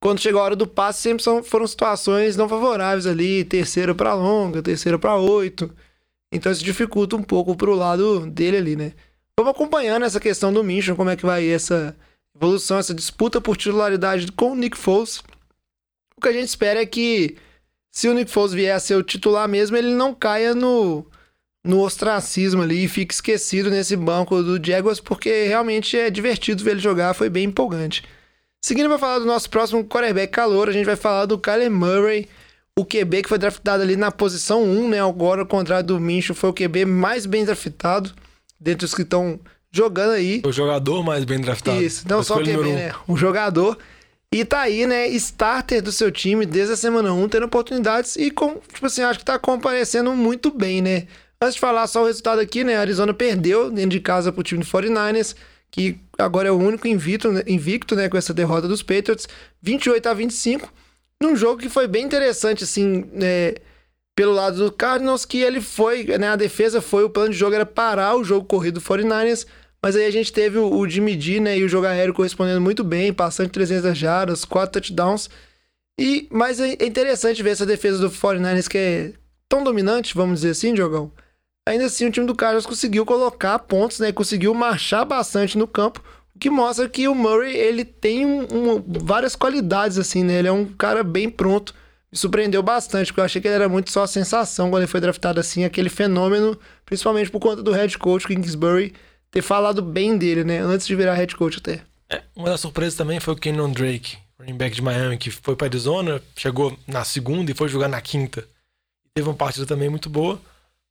[0.00, 4.14] quando chegou a hora do passe, sempre são, foram situações não favoráveis ali, terceira pra
[4.14, 5.74] longa, terceira pra oito.
[6.32, 8.92] Então isso dificulta um pouco pro lado dele ali, né?
[9.38, 11.96] Vamos acompanhando essa questão do Minchon, como é que vai essa
[12.36, 15.22] evolução, essa disputa por titularidade com o Nick Foles.
[16.16, 17.36] O que a gente espera é que,
[17.90, 21.06] se o Nick Foles vier a ser o titular mesmo, ele não caia no,
[21.64, 26.72] no ostracismo ali e fique esquecido nesse banco do Jaguars, porque realmente é divertido ver
[26.72, 28.02] ele jogar, foi bem empolgante.
[28.62, 32.28] Seguindo para falar do nosso próximo quarterback calor, a gente vai falar do Kyler Murray,
[32.78, 35.02] o QB que foi draftado ali na posição 1, né?
[35.02, 38.12] Agora, ao contrário do Mincho, foi o QB mais bem draftado
[38.58, 39.40] dentre os que estão
[39.70, 40.42] jogando aí.
[40.44, 41.82] O jogador mais bem draftado.
[41.82, 42.74] Isso, não só o QB, um.
[42.74, 42.92] né?
[43.06, 43.78] O jogador.
[44.32, 45.08] E tá aí, né?
[45.08, 49.18] Starter do seu time desde a semana 1, tendo oportunidades e, com, tipo assim, acho
[49.18, 51.06] que tá comparecendo muito bem, né?
[51.42, 52.76] Antes de falar só o resultado aqui, né?
[52.76, 55.34] A Arizona perdeu dentro de casa pro time do 49ers,
[55.70, 57.42] que agora é o único invicto, né?
[57.46, 58.10] invicto, né?
[58.10, 59.26] Com essa derrota dos Patriots,
[59.62, 60.70] 28 a 25,
[61.18, 63.54] num jogo que foi bem interessante, assim, né?
[64.14, 66.28] Pelo lado do Cardinals, que ele foi, né?
[66.28, 69.46] A defesa foi, o plano de jogo era parar o jogo corrido do 49ers,
[69.82, 72.60] mas aí a gente teve o, o Jimmy D, né, e o jogo aéreo correspondendo
[72.60, 75.30] muito bem, passando de 300 jardas, 4 touchdowns.
[75.98, 79.12] E, mas é é interessante ver essa defesa do 49ers que é
[79.48, 81.10] tão dominante, vamos dizer assim, Diogão.
[81.70, 86.02] Ainda assim, o time do Cardinals conseguiu colocar pontos, né, conseguiu marchar bastante no campo,
[86.34, 90.48] o que mostra que o Murray, ele tem um- um- várias qualidades, assim, né, ele
[90.48, 91.72] é um cara bem pronto.
[92.10, 94.90] Me surpreendeu bastante, porque eu achei que ele era muito só a sensação quando ele
[94.90, 98.92] foi draftado assim, aquele fenômeno, principalmente por conta do head coach Kingsbury
[99.30, 100.58] ter falado bem dele, né?
[100.58, 101.82] Antes de virar head coach até.
[102.10, 105.54] É, uma das surpresas também foi o Kenyon Drake, running back de Miami, que foi
[105.54, 108.44] para Arizona, chegou na segunda e foi jogar na quinta.
[109.14, 110.40] Teve uma partida também muito boa.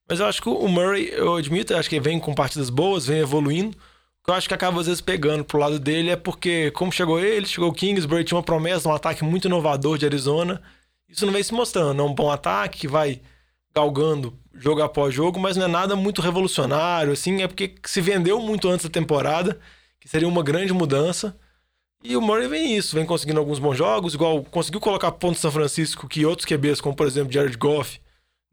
[0.10, 2.72] Mas eu acho que o Murray, eu admito, eu acho que ele vem com partidas
[2.72, 3.78] boas, vem evoluindo.
[3.78, 6.92] O que eu acho que acaba às vezes pegando pro lado dele é porque, como
[6.92, 10.62] chegou ele, chegou o Kingsbury, tinha uma promessa, um ataque muito inovador de Arizona.
[11.08, 12.02] Isso não vem se mostrando.
[12.02, 13.22] É um bom ataque que vai
[13.74, 17.44] galgando jogo após jogo, mas não é nada muito revolucionário, assim.
[17.44, 19.60] É porque se vendeu muito antes da temporada,
[20.00, 21.38] que seria uma grande mudança.
[22.04, 25.52] E o Murray vem isso, vem conseguindo alguns bons jogos, igual conseguiu colocar ponto São
[25.52, 28.00] Francisco que outros QBs, como por exemplo Jared Goff,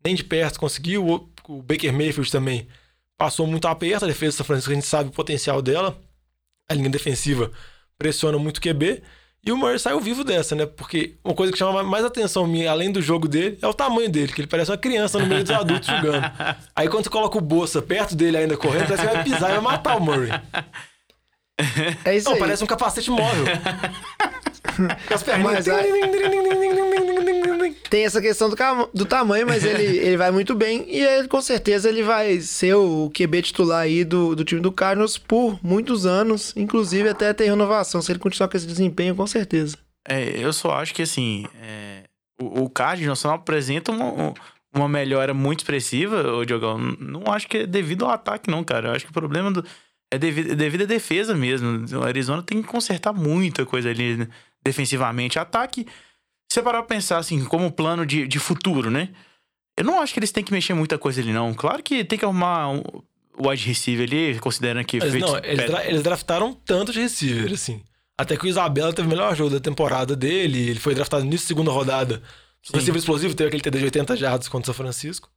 [0.05, 1.29] nem de perto conseguiu.
[1.49, 2.67] O- O Baker Mayfield também
[3.17, 4.05] passou muito aperto.
[4.05, 5.99] A defesa do São Francisco, a gente sabe o potencial dela.
[6.69, 7.51] A linha defensiva
[7.99, 9.03] pressiona muito o QB.
[9.45, 10.67] E o Murray saiu vivo dessa, né?
[10.67, 14.11] Porque uma coisa que chama mais atenção minha, além do jogo dele, é o tamanho
[14.11, 16.25] dele, que ele parece uma criança no meio dos adultos jogando.
[16.75, 19.53] Aí quando você coloca o Bolsa perto dele ainda correndo, parece que vai pisar e
[19.55, 20.31] vai matar o Murray.
[22.05, 22.39] É isso Não, aí.
[22.41, 23.45] parece um capacete móvel.
[25.13, 25.67] As perninhas.
[25.67, 25.93] Mas aí-
[27.89, 30.85] Tem essa questão do, cam- do tamanho, mas ele, ele vai muito bem.
[30.89, 34.73] E ele, com certeza ele vai ser o QB titular aí do, do time do
[34.73, 36.53] Cardinals por muitos anos.
[36.57, 38.03] Inclusive até ter renovação.
[38.03, 39.77] Se ele continuar com esse desempenho, com certeza.
[40.09, 42.03] É, eu só acho que assim, é,
[42.41, 44.35] o, o Cardinals só não apresenta uma, um-
[44.75, 46.77] uma melhora muito expressiva, ô Diogão.
[47.01, 48.89] Não acho que é devido ao ataque, não, cara.
[48.89, 49.65] Eu acho que o problema do,
[50.17, 51.85] é devido, é devido à defesa mesmo.
[51.99, 54.29] O Arizona tem que consertar muita coisa ali né,
[54.65, 55.39] defensivamente.
[55.39, 55.87] Ataque,
[56.51, 59.11] se você parar pra pensar assim, como plano de, de futuro, né?
[59.79, 61.53] Eu não acho que eles têm que mexer muita coisa ali, não.
[61.55, 62.83] Claro que tem que arrumar um,
[63.39, 64.99] o wide receiver ali, considerando que.
[64.99, 67.83] Mas, não, eles, dra- eles draftaram tanto de receiver, assim.
[68.19, 70.71] Até que o Isabela teve o melhor jogo da temporada dele.
[70.71, 72.23] Ele foi draftado nisso segunda rodada.
[72.63, 72.73] Sim.
[72.79, 75.31] receiver explosivo teve aquele TD de 80 jardas contra o São Francisco.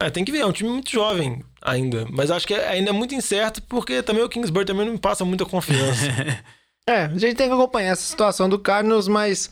[0.00, 2.06] É, tem que ver, é um time muito jovem ainda.
[2.10, 4.98] Mas acho que é- ainda é muito incerto, porque também o Kingsbury também não me
[4.98, 6.06] passa muita confiança.
[6.90, 9.50] É, a gente tem que acompanhar essa situação do Cardinals, mas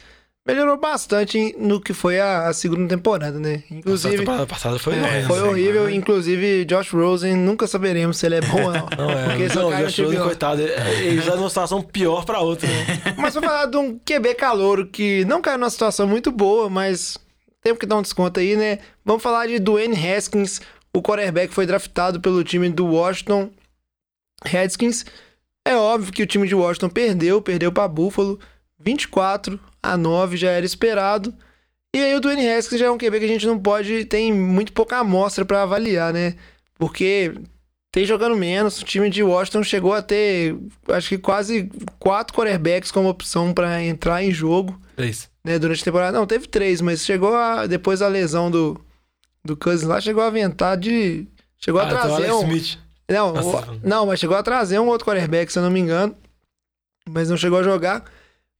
[0.48, 3.62] melhorou bastante no que foi a, a segunda temporada, né?
[3.70, 4.16] Inclusive.
[4.16, 8.36] temporada passada foi É, foi sim, horrível, mas- inclusive Josh Rosen, nunca saberemos se ele
[8.36, 8.88] é bom ou não.
[8.96, 9.24] Não, é.
[9.26, 12.86] Porque esse não, Josh Rosen, coitado, ele já numa situação pior pra outra, né?
[13.18, 17.18] Mas vou falar de um QB calouro que não caiu numa situação muito boa, mas
[17.66, 18.78] temos que dar um desconto aí, né?
[19.04, 20.60] Vamos falar de Dwayne Haskins,
[20.94, 23.50] o quarterback foi draftado pelo time do Washington
[24.44, 25.04] Redskins.
[25.66, 28.38] É óbvio que o time de Washington perdeu, perdeu para Buffalo,
[28.78, 31.34] 24 a 9 já era esperado.
[31.92, 34.32] E aí o Dwayne Haskins já é um QB que a gente não pode, tem
[34.32, 36.36] muito pouca amostra para avaliar, né?
[36.78, 37.34] Porque
[37.90, 40.56] tem jogando menos, o time de Washington chegou a ter,
[40.90, 45.28] acho que quase quatro quarterbacks como opção para entrar em jogo, isso.
[45.46, 46.18] Né, durante a temporada.
[46.18, 48.78] Não, teve três, mas chegou a, depois da lesão do,
[49.44, 51.26] do Cousins lá, chegou a aventar de...
[51.58, 52.42] Chegou a Ah, então trazer um...
[52.42, 52.78] Smith.
[53.08, 53.70] Não, Nossa.
[53.72, 56.14] o- não, mas chegou a trazer um outro quarterback, se eu não me engano.
[57.08, 58.04] Mas não chegou a jogar.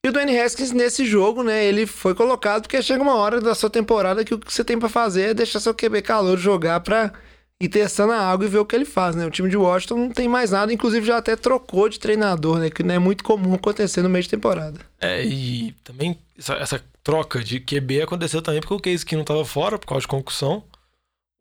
[0.05, 3.57] E o Dwayne Haskins, nesse jogo, né, ele foi colocado porque chega uma hora da
[3.57, 6.78] sua temporada que o que você tem pra fazer é deixar seu QB calor jogar
[6.78, 7.12] pra
[7.61, 9.25] ir testando a água e ver o que ele faz, né?
[9.27, 12.69] O time de Washington não tem mais nada, inclusive já até trocou de treinador, né?
[12.71, 14.79] Que não é muito comum acontecer no meio de temporada.
[15.01, 19.23] É, e também essa, essa troca de QB aconteceu também porque o Case que não
[19.23, 20.63] estava fora por causa de concussão.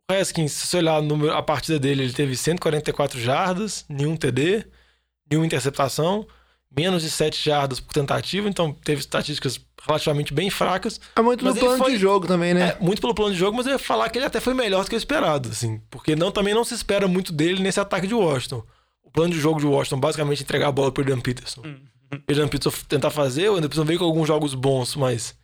[0.10, 4.64] O Haskins, se você olhar número- a partida dele, ele teve 144 jardas, nenhum TD,
[5.30, 6.28] nenhuma interceptação,
[6.76, 11.00] menos de 7 jardas por tentativa, então teve estatísticas relativamente bem fracas.
[11.16, 12.70] É muito ele plano foi- de jogo também, né?
[12.70, 14.84] É, muito pelo plano de jogo, mas eu ia falar que ele até foi melhor
[14.84, 15.80] do que o esperado, assim.
[15.90, 18.64] Porque não, também não se espera muito dele nesse ataque de Washington.
[19.04, 21.62] O plano de jogo de Washington basicamente é entregar a bola pro Adrian Peterson.
[21.62, 25.36] O Adrian Peterson tentar fazer, o Adrian Peterson veio com alguns jogos bons, mas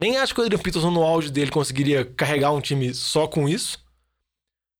[0.00, 3.48] Nem acho que o Adrian Peterson no auge dele conseguiria carregar um time só com
[3.48, 3.78] isso.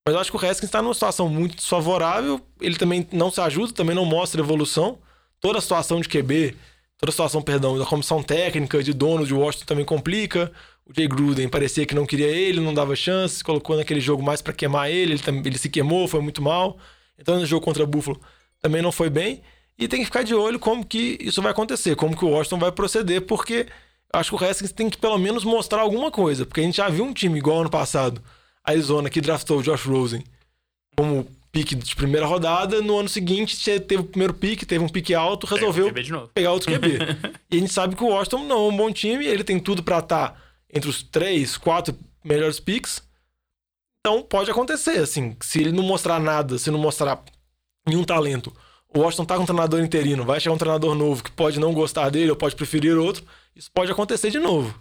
[0.06, 2.40] Mas eu acho que o Haskins está numa situação muito desfavorável.
[2.60, 4.98] Ele também não se ajuda, também não mostra evolução.
[5.40, 6.56] Toda a situação de QB,
[6.98, 10.52] toda a situação, perdão, da comissão técnica, de dono de Washington também complica.
[10.84, 14.42] O Jay Gruden parecia que não queria ele, não dava chance, colocou naquele jogo mais
[14.42, 16.76] para queimar ele, ele, tam- ele se queimou, foi muito mal.
[17.18, 18.20] Então no jogo contra Buffalo
[18.60, 19.42] também não foi bem.
[19.78, 22.58] E tem que ficar de olho como que isso vai acontecer, como que o Washington
[22.58, 23.66] vai proceder, porque
[24.12, 26.88] acho que o Haskins tem que pelo menos mostrar alguma coisa, porque a gente já
[26.88, 28.20] viu um time igual ano passado,
[28.64, 30.24] a Arizona, que draftou o Josh Rosen
[30.96, 31.28] como
[31.58, 35.14] pique de primeira rodada, no ano seguinte te- teve o primeiro pique, teve um pique
[35.14, 35.86] alto, resolveu
[36.32, 36.98] pegar outro QB.
[37.50, 39.82] e a gente sabe que o Washington não é um bom time, ele tem tudo
[39.82, 40.40] pra estar
[40.72, 43.02] entre os três, quatro melhores picks.
[44.00, 47.22] Então pode acontecer, assim, se ele não mostrar nada, se não mostrar
[47.86, 48.52] nenhum talento,
[48.94, 51.72] o Washington tá com um treinador interino, vai chegar um treinador novo que pode não
[51.74, 54.74] gostar dele ou pode preferir outro, isso pode acontecer de novo.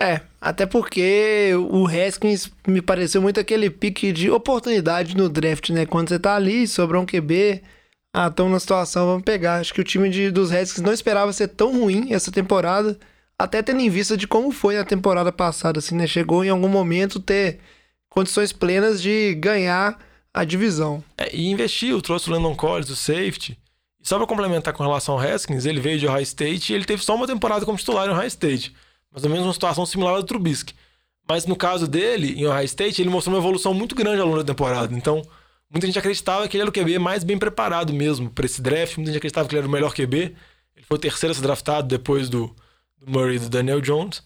[0.00, 5.86] É, até porque o Haskins me pareceu muito aquele pique de oportunidade no draft, né?
[5.86, 7.62] Quando você tá ali, sobrou um QB,
[8.12, 9.60] ah, estamos na situação, vamos pegar.
[9.60, 12.98] Acho que o time de, dos Haskins não esperava ser tão ruim essa temporada,
[13.38, 16.06] até tendo em vista de como foi na temporada passada, assim, né?
[16.06, 17.60] Chegou em algum momento ter
[18.08, 19.98] condições plenas de ganhar
[20.32, 21.02] a divisão.
[21.16, 23.56] É, e investiu, trouxe o Landon Collins, o safety.
[24.02, 27.02] Só pra complementar com relação ao Haskins, ele veio de Ohio State e ele teve
[27.02, 28.74] só uma temporada como titular em Ohio State.
[29.14, 30.74] Mais ou menos uma situação similar ao do Trubisky.
[31.28, 34.38] Mas no caso dele, em Ohio State, ele mostrou uma evolução muito grande ao longo
[34.38, 34.92] da temporada.
[34.92, 35.22] Então,
[35.70, 38.96] muita gente acreditava que ele era o QB mais bem preparado mesmo para esse draft.
[38.96, 40.34] Muita gente acreditava que ele era o melhor QB.
[40.76, 42.54] Ele foi o terceiro a ser draftado depois do,
[42.98, 44.20] do Murray e do Daniel Jones.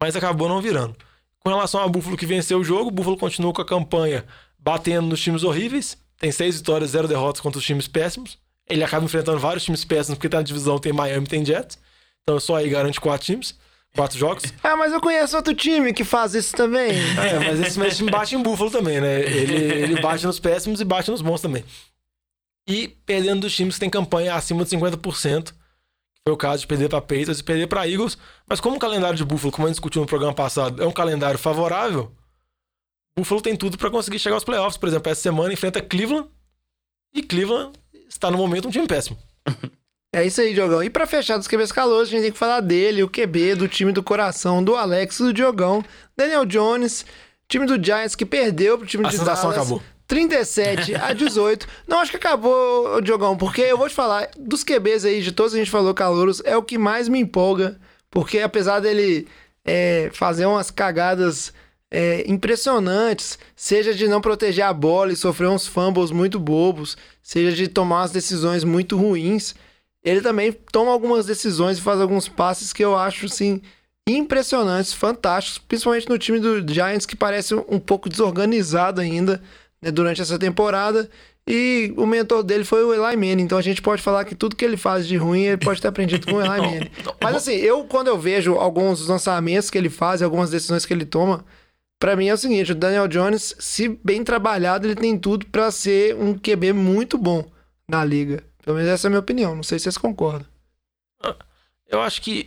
[0.00, 0.94] Mas acabou não virando.
[1.40, 4.24] Com relação ao Buffalo que venceu o jogo, o Buffalo continuou com a campanha
[4.58, 5.98] batendo nos times horríveis.
[6.18, 8.38] Tem seis vitórias, zero derrotas contra os times péssimos.
[8.68, 11.78] Ele acaba enfrentando vários times péssimos, porque tá na divisão, tem Miami, tem Jets.
[12.22, 13.58] Então só aí garante quatro times,
[13.94, 14.44] quatro jogos.
[14.62, 16.92] Ah, mas eu conheço outro time que faz isso também.
[17.18, 19.20] É, mas esse mesmo time bate em Buffalo também, né?
[19.20, 21.64] Ele, ele bate nos péssimos e bate nos bons também.
[22.68, 25.44] E perdendo dos times que tem campanha acima de 50%.
[25.44, 25.52] que
[26.26, 28.18] Foi o caso de perder para Patriots e perder para Eagles.
[28.48, 30.92] Mas como o calendário de Buffalo, como a gente discutiu no programa passado, é um
[30.92, 32.12] calendário favorável,
[33.16, 34.76] Buffalo tem tudo para conseguir chegar aos playoffs.
[34.76, 36.28] Por exemplo, essa semana enfrenta Cleveland.
[37.14, 37.78] E Cleveland
[38.08, 39.16] está no momento um time péssimo.
[40.14, 40.80] É isso aí, Diogão.
[40.82, 43.66] E pra fechar dos QBs calouros, a gente tem que falar dele, o QB do
[43.66, 45.84] time do coração, do Alex, do Diogão,
[46.16, 47.04] Daniel Jones,
[47.48, 49.44] time do Giants que perdeu pro time A de Dallas.
[49.44, 49.82] acabou.
[50.06, 51.66] 37 a 18.
[51.88, 55.52] Não, acho que acabou, Diogão, porque eu vou te falar, dos QBs aí, de todos
[55.52, 57.76] que a gente falou, calouros, é o que mais me empolga,
[58.08, 59.26] porque apesar dele
[59.64, 61.52] é, fazer umas cagadas
[61.90, 67.50] é, impressionantes, seja de não proteger a bola e sofrer uns fumbles muito bobos, seja
[67.50, 69.54] de tomar umas decisões muito ruins,
[70.04, 73.62] ele também toma algumas decisões e faz alguns passes que eu acho, assim,
[74.06, 79.42] impressionantes, fantásticos, principalmente no time do Giants, que parece um pouco desorganizado ainda
[79.80, 81.08] né, durante essa temporada.
[81.46, 84.56] E o mentor dele foi o Eli Manning, então a gente pode falar que tudo
[84.56, 86.90] que ele faz de ruim, ele pode ter aprendido com o Eli Manning.
[87.22, 91.04] Mas assim, eu quando eu vejo alguns lançamentos que ele faz, algumas decisões que ele
[91.04, 91.44] toma,
[92.04, 95.70] Pra mim é o seguinte, o Daniel Jones, se bem trabalhado, ele tem tudo pra
[95.70, 97.46] ser um QB muito bom
[97.88, 98.42] na liga.
[98.64, 100.46] Pelo menos essa é a minha opinião, não sei se vocês concordam.
[101.86, 102.46] Eu acho que.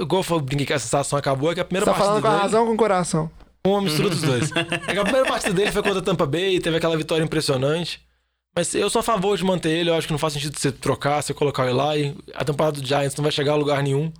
[0.00, 2.22] Igual eu brinquei que a sensação acabou, é que a primeira Você tá partida falando
[2.22, 3.30] com a razão ou com o coração?
[3.66, 4.50] Uma mistura dos dois.
[4.52, 8.00] É que a primeira partida dele foi contra a Tampa Bay, teve aquela vitória impressionante.
[8.54, 10.72] Mas eu sou a favor de manter ele, eu acho que não faz sentido você
[10.72, 12.16] trocar, você colocar o Eli.
[12.34, 14.12] A temporada do Giants não vai chegar a lugar nenhum.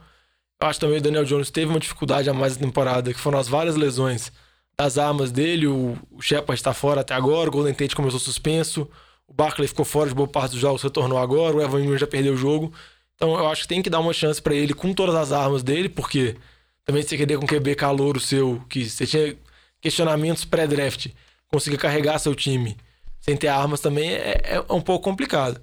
[0.60, 3.20] Eu acho também que o Daniel Jones teve uma dificuldade a mais na temporada, que
[3.20, 4.32] foram as várias lesões
[4.78, 5.66] das armas dele.
[5.66, 8.88] O, o Shepard está fora até agora, o Golden Tate começou suspenso,
[9.28, 12.06] o Barkley ficou fora de boa parte dos jogos, retornou agora, o Evan Ingram já
[12.06, 12.72] perdeu o jogo.
[13.14, 15.62] Então eu acho que tem que dar uma chance pra ele com todas as armas
[15.62, 16.36] dele, porque
[16.84, 19.36] também você querer com QB calouro seu, que você tinha
[19.80, 21.08] questionamentos pré-draft,
[21.46, 22.76] conseguir carregar seu time
[23.20, 25.60] sem ter armas também é, é um pouco complicado.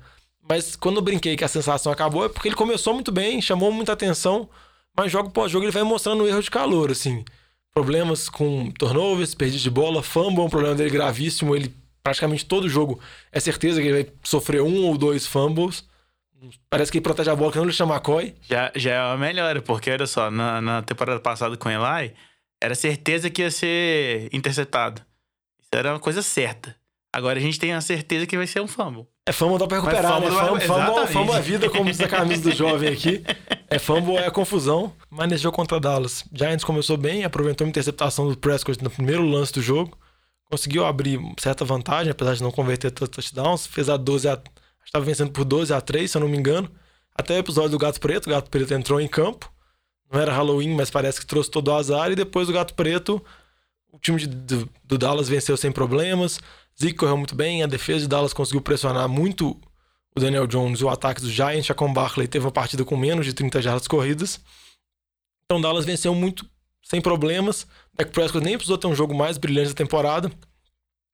[0.48, 3.72] Mas quando eu brinquei que a sensação acabou, é porque ele começou muito bem, chamou
[3.72, 4.48] muita atenção,
[4.96, 7.26] mas jogo pós jogo ele vai mostrando erro de calor, assim.
[7.74, 11.56] Problemas com turnovers, perdido de bola, fumble é um problema dele gravíssimo.
[11.56, 11.76] Ele,
[12.06, 13.00] praticamente todo jogo,
[13.32, 15.84] é certeza que ele vai sofrer um ou dois fumbles.
[16.70, 18.36] Parece que ele protege a bola, que não lhe chama McCoy.
[18.48, 22.14] Já, já é uma melhora, porque olha só, na, na temporada passada com o Eli,
[22.62, 25.02] era certeza que ia ser interceptado.
[25.60, 26.76] Isso era uma coisa certa.
[27.12, 29.08] Agora a gente tem a certeza que vai ser um fumble.
[29.26, 30.30] É fumble dá pra recuperar, Mas né?
[30.30, 31.14] fumble Fumble, é- fumble, exatamente.
[31.14, 33.24] fumble é vida, como diz a camisa do jovem aqui.
[33.68, 34.94] É fumble, é confusão.
[35.10, 39.24] Mas nesse jogo contra Dallas, Giants começou bem, aproveitou uma interceptação do Prescott no primeiro
[39.26, 39.98] lance do jogo.
[40.56, 43.68] Conseguiu abrir certa vantagem, apesar de não converter tantos touchdowns.
[43.68, 44.42] Fez a 12 a...
[44.86, 46.72] Estava vencendo por 12 a 3, se eu não me engano.
[47.14, 48.28] Até o episódio do Gato Preto.
[48.28, 49.52] O Gato Preto entrou em campo.
[50.10, 52.10] Não era Halloween, mas parece que trouxe todo o azar.
[52.10, 53.22] E depois o Gato Preto,
[53.92, 56.40] o time de- do, do Dallas venceu sem problemas.
[56.80, 59.60] Zeke correu muito bem, a defesa de Dallas conseguiu pressionar muito
[60.16, 61.66] o Daniel Jones o ataque dos Giants.
[61.66, 64.40] Chacon Barkley teve uma partida com menos de 30 jardas corridas.
[65.46, 66.50] Então Dallas venceu muito
[66.86, 67.68] sem problemas.
[67.94, 70.32] Dak Prescott nem precisou ter um jogo mais brilhante da temporada,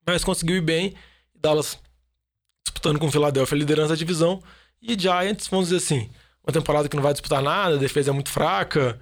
[0.06, 0.94] mas conseguiu ir bem.
[1.34, 1.80] Dallas
[2.64, 4.44] disputando com o Philadelphia a liderança da divisão.
[4.82, 6.10] E Giants, vamos dizer assim,
[6.44, 9.00] uma temporada que não vai disputar nada, a defesa é muito fraca,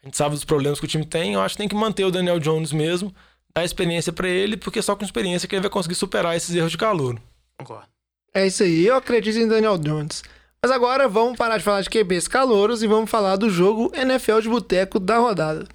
[0.00, 1.34] a gente sabe dos problemas que o time tem.
[1.34, 3.14] Eu acho que tem que manter o Daniel Jones mesmo,
[3.54, 6.70] dar experiência pra ele, porque só com experiência que ele vai conseguir superar esses erros
[6.70, 7.20] de calor.
[7.58, 7.88] Concordo.
[8.34, 10.22] É isso aí, eu acredito em Daniel Jones.
[10.62, 14.40] Mas agora vamos parar de falar de QBs calouros e vamos falar do jogo NFL
[14.40, 15.66] de boteco da rodada.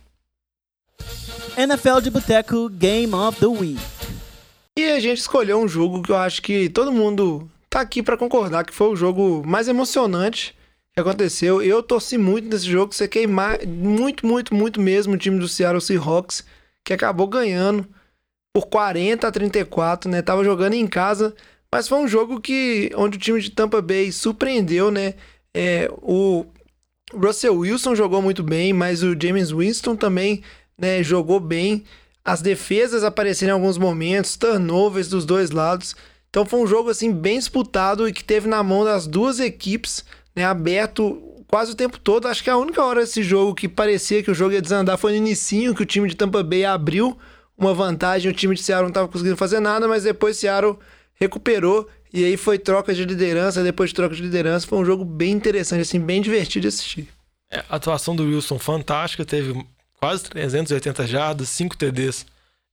[1.58, 3.80] NFL de Boteco Game of the Week.
[4.78, 8.16] E a gente escolheu um jogo que eu acho que todo mundo tá aqui pra
[8.16, 10.56] concordar que foi o jogo mais emocionante
[10.94, 11.62] que aconteceu.
[11.62, 15.82] Eu torci muito nesse jogo, sequei mais, muito, muito, muito mesmo o time do Seattle
[15.82, 16.44] Seahawks,
[16.84, 17.88] que acabou ganhando
[18.54, 20.22] por 40 a 34, né?
[20.22, 21.36] Tava jogando em casa,
[21.72, 25.16] mas foi um jogo que onde o time de Tampa Bay surpreendeu, né?
[25.54, 26.46] É, o
[27.14, 30.44] Russell Wilson jogou muito bem, mas o James Winston também
[30.78, 31.84] né, jogou bem.
[32.24, 35.96] As defesas apareceram em alguns momentos, turnovers dos dois lados.
[36.30, 40.04] Então foi um jogo assim bem disputado e que teve na mão das duas equipes,
[40.36, 42.28] né, aberto quase o tempo todo.
[42.28, 45.14] Acho que a única hora desse jogo que parecia que o jogo ia desandar foi
[45.14, 47.18] no inicinho, que o time de Tampa Bay abriu
[47.58, 50.78] uma vantagem, o time de Seattle não estava conseguindo fazer nada, mas depois Seattle
[51.16, 55.04] recuperou e aí foi troca de liderança, depois de troca de liderança, foi um jogo
[55.04, 57.08] bem interessante, assim, bem divertido de assistir.
[57.52, 59.54] É, a atuação do Wilson fantástica, teve
[59.98, 62.26] quase 380 jardas, 5 TDs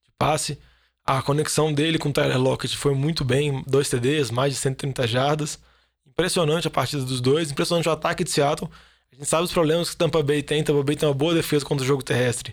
[0.05, 0.59] de passe.
[1.05, 5.07] A conexão dele com o Tyler Lockett foi muito bem, dois TDs, mais de 130
[5.07, 5.59] jardas.
[6.07, 8.71] Impressionante a partida dos dois, impressionante o ataque de Seattle.
[9.13, 10.63] A gente sabe os problemas que Tampa Bay tem.
[10.63, 12.53] Tampa Bay tem uma boa defesa contra o jogo terrestre,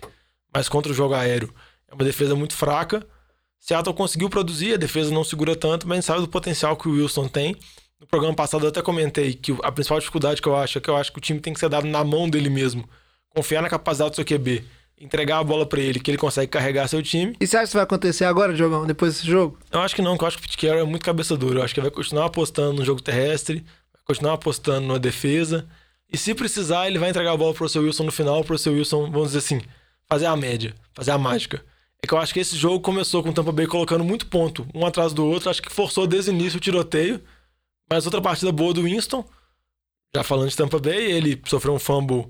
[0.52, 1.52] mas contra o jogo aéreo
[1.88, 3.06] é uma defesa muito fraca.
[3.58, 6.88] Seattle conseguiu produzir, a defesa não segura tanto, mas a gente sabe do potencial que
[6.88, 7.56] o Wilson tem.
[8.00, 10.90] No programa passado eu até comentei que a principal dificuldade que eu acho é que
[10.90, 12.88] eu acho que o time tem que ser dado na mão dele mesmo.
[13.34, 14.64] Confiar na capacidade do seu QB,
[15.00, 17.34] entregar a bola pra ele, que ele consegue carregar seu time.
[17.40, 19.58] E você acha que isso vai acontecer agora, Diogão, depois desse jogo?
[19.70, 21.60] Eu acho que não, eu acho que o Carroll é muito cabeça dura.
[21.60, 25.66] Eu acho que ele vai continuar apostando no jogo terrestre, vai continuar apostando na defesa.
[26.12, 28.74] E se precisar, ele vai entregar a bola pro seu Wilson no final, pro seu
[28.74, 29.60] Wilson, vamos dizer assim,
[30.06, 31.64] fazer a média, fazer a mágica.
[32.02, 34.66] É que eu acho que esse jogo começou com o Tampa Bay colocando muito ponto,
[34.74, 35.48] um atrás do outro.
[35.48, 37.20] Acho que forçou desde o início o tiroteio.
[37.88, 39.24] Mas outra partida boa do Winston.
[40.14, 42.26] Já falando de Tampa Bay, ele sofreu um fumble,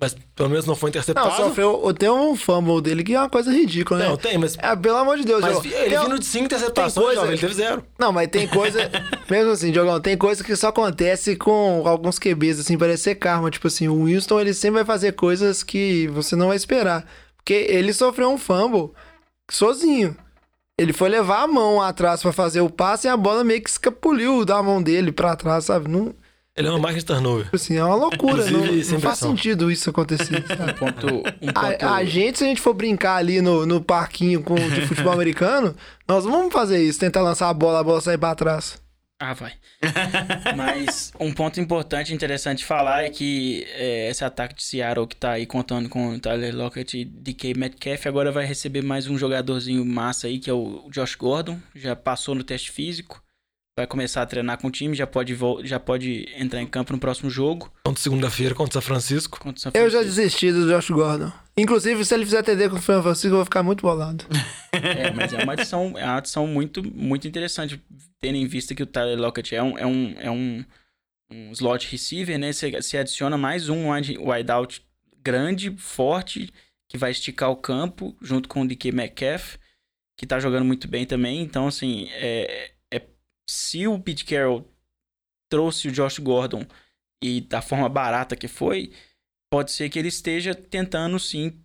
[0.00, 1.28] mas pelo menos não foi interceptado.
[1.28, 1.92] Não, sofreu.
[1.98, 4.08] Tem um fumble dele que é uma coisa ridícula, né?
[4.08, 4.56] Não, tem, mas.
[4.58, 5.78] É, pelo amor de Deus, Mas Diogão.
[5.80, 7.84] ele Tem- vindo de 5 tem interceptações, coisa- jovem, ele teve zero.
[7.98, 8.78] Não, mas tem coisa.
[9.30, 13.50] mesmo assim, Diogão, tem coisa que só acontece com alguns QBs, assim, parece ser karma.
[13.50, 17.04] Tipo assim, o Winston ele sempre vai fazer coisas que você não vai esperar.
[17.36, 18.90] Porque ele sofreu um fumble
[19.50, 20.16] sozinho.
[20.78, 23.68] Ele foi levar a mão atrás pra fazer o passe e a bola meio que
[23.68, 25.90] escapuliu da mão dele pra trás, sabe?
[25.90, 26.14] Não,
[26.56, 27.48] Ele é uma máquina de turnover.
[27.52, 28.50] assim, é uma loucura.
[28.50, 29.30] não, não faz pressão.
[29.30, 30.44] sentido isso acontecer.
[30.48, 30.74] sabe?
[30.74, 31.84] Ponto, um ponto...
[31.84, 35.12] A, a gente, se a gente for brincar ali no, no parquinho com, de futebol
[35.12, 35.74] americano,
[36.08, 38.80] nós vamos fazer isso, tentar lançar a bola, a bola sair pra trás.
[39.22, 39.52] Ah, vai.
[40.56, 45.14] Mas um ponto importante interessante de falar é que é, esse ataque de Seattle que
[45.14, 49.18] tá aí contando com o Tyler Lockett e DK Metcalf agora vai receber mais um
[49.18, 51.60] jogadorzinho massa aí, que é o Josh Gordon.
[51.74, 53.22] Já passou no teste físico.
[53.80, 56.98] Vai começar a treinar com o time, já pode, já pode entrar em campo no
[56.98, 57.72] próximo jogo.
[57.82, 59.40] Contra segunda-feira contra São Francisco.
[59.40, 60.20] Contra São Eu já Francisco.
[60.22, 61.32] desisti do Josh Gordon.
[61.56, 64.26] Inclusive, se ele fizer TD com o Fran Francisco, eu vou ficar muito bolado.
[64.70, 67.82] É, mas é uma adição, é uma adição muito, muito interessante,
[68.20, 70.62] tendo em vista que o Tyler Lockett é um, é um, é um,
[71.32, 72.52] um slot receiver, né?
[72.52, 74.82] Você, você adiciona mais um wide- wideout
[75.22, 76.52] grande, forte,
[76.86, 79.56] que vai esticar o campo, junto com o DK Metcalf,
[80.18, 81.40] que tá jogando muito bem também.
[81.40, 82.72] Então, assim, é,
[83.50, 84.66] se o Pete Carroll
[85.50, 86.64] trouxe o Josh Gordon
[87.22, 88.92] e da forma barata que foi,
[89.52, 91.58] pode ser que ele esteja tentando, sim,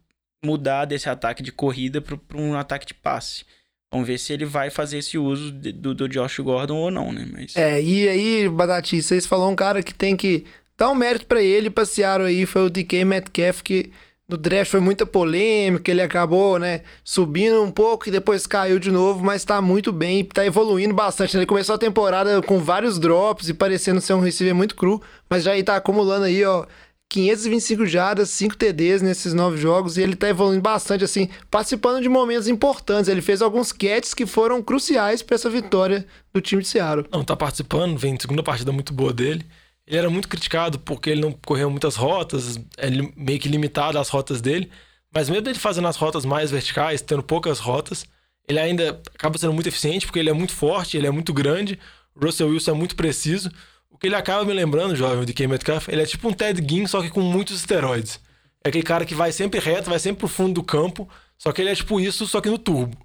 [0.44, 3.46] mudar desse ataque de corrida para um ataque de passe.
[3.92, 7.12] Vamos ver se ele vai fazer esse uso de- do, do Josh Gordon ou não,
[7.14, 7.26] né?
[7.32, 10.46] Mas É, e aí, Badati, vocês falaram um cara que tem que
[10.78, 13.92] dar um mérito pra ele, Seattle aí, foi o DK Metcalf, que
[14.28, 18.92] no draft foi muita polêmica, ele acabou, né, subindo um pouco e depois caiu de
[18.92, 21.36] novo, mas tá muito bem, tá evoluindo bastante.
[21.36, 21.42] né?
[21.42, 25.44] Ele começou a temporada com vários drops e parecendo ser um receiver muito cru, mas
[25.44, 26.66] já tá acumulando aí, ó,
[27.08, 32.10] 525 jardas, 5 TDs nesses nove jogos e ele tá evoluindo bastante, assim, participando de
[32.10, 33.08] momentos importantes.
[33.08, 37.06] Ele fez alguns catches que foram cruciais pra essa vitória do time de Seattle.
[37.12, 39.46] Não, tá participando, vem segunda partida muito boa dele.
[39.88, 44.10] Ele era muito criticado porque ele não correu muitas rotas, ele meio que limitado as
[44.10, 44.72] rotas dele.
[45.14, 48.06] Mas mesmo ele fazendo as rotas mais verticais, tendo poucas rotas,
[48.48, 51.80] ele ainda acaba sendo muito eficiente porque ele é muito forte, ele é muito grande.
[52.16, 53.52] O Russell Wilson é muito preciso.
[53.90, 55.48] O que ele acaba me lembrando, jovem, de K.
[55.48, 58.20] Metcalf, ele é tipo um Ted Ginn, só que com muitos esteroides.
[58.64, 61.08] É aquele cara que vai sempre reto, vai sempre pro fundo do campo,
[61.38, 62.98] só que ele é tipo isso, só que no turbo.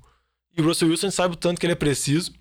[0.57, 2.33] E o Russell Wilson sabe o tanto que ele é preciso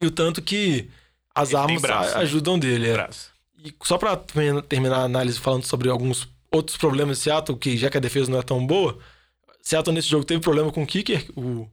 [0.00, 0.88] e o tanto que
[1.34, 2.22] as Ele armas braço, né?
[2.22, 2.88] ajudam dele.
[2.88, 2.92] é.
[2.92, 3.30] Braço.
[3.64, 7.90] E só pra terminar- a análise falando sobre alguns outros problemas de Seattle, que já
[7.90, 8.98] que a defesa não é tão boa,
[9.60, 11.68] Seattle nesse jogo teve problema com o kicker, o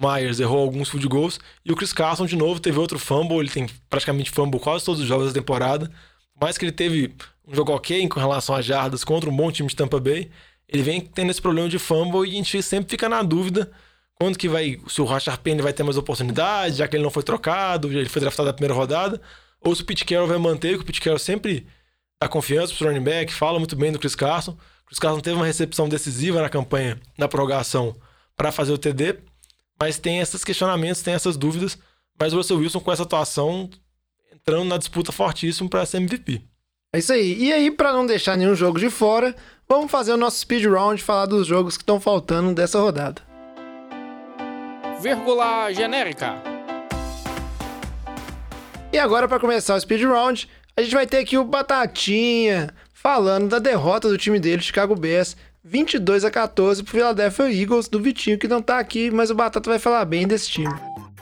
[0.00, 3.50] Myers errou alguns field goals, e o Chris Carson de novo teve outro fumble, ele
[3.50, 5.88] tem praticamente fumble quase todos os jogos da temporada,
[6.34, 7.14] por mais que ele teve
[7.46, 10.30] um jogo ok com relação a jardas contra um bom time de Tampa Bay,
[10.68, 13.70] ele vem tendo esse problema de fumble e a gente sempre fica na dúvida
[14.14, 17.10] quando que vai, se o Rashard Penny vai ter mais oportunidade, já que ele não
[17.10, 19.20] foi trocado, ele foi draftado na primeira rodada,
[19.60, 21.66] ou se o Pete Carroll vai manter, que o Pete Carroll sempre
[22.20, 24.52] dá confiança pro running back, fala muito bem do Chris Carson.
[24.52, 27.96] O Chris Carson teve uma recepção decisiva na campanha, na prorrogação,
[28.36, 29.18] para fazer o TD,
[29.78, 31.78] mas tem esses questionamentos, tem essas dúvidas,
[32.18, 33.68] mas o Russell Wilson com essa atuação
[34.32, 36.42] entrando na disputa fortíssimo para ser MVP.
[36.94, 37.36] É isso aí.
[37.38, 39.34] E aí, pra não deixar nenhum jogo de fora,
[39.68, 43.20] vamos fazer o nosso speed round, falar dos jogos que estão faltando dessa rodada.
[45.00, 46.57] Vírgula genérica.
[48.92, 53.48] E agora, pra começar o speed round, a gente vai ter aqui o Batatinha falando
[53.48, 58.38] da derrota do time dele, Chicago Bears, 22 a 14 pro Philadelphia Eagles, do Vitinho,
[58.38, 60.74] que não tá aqui, mas o Batata vai falar bem desse time.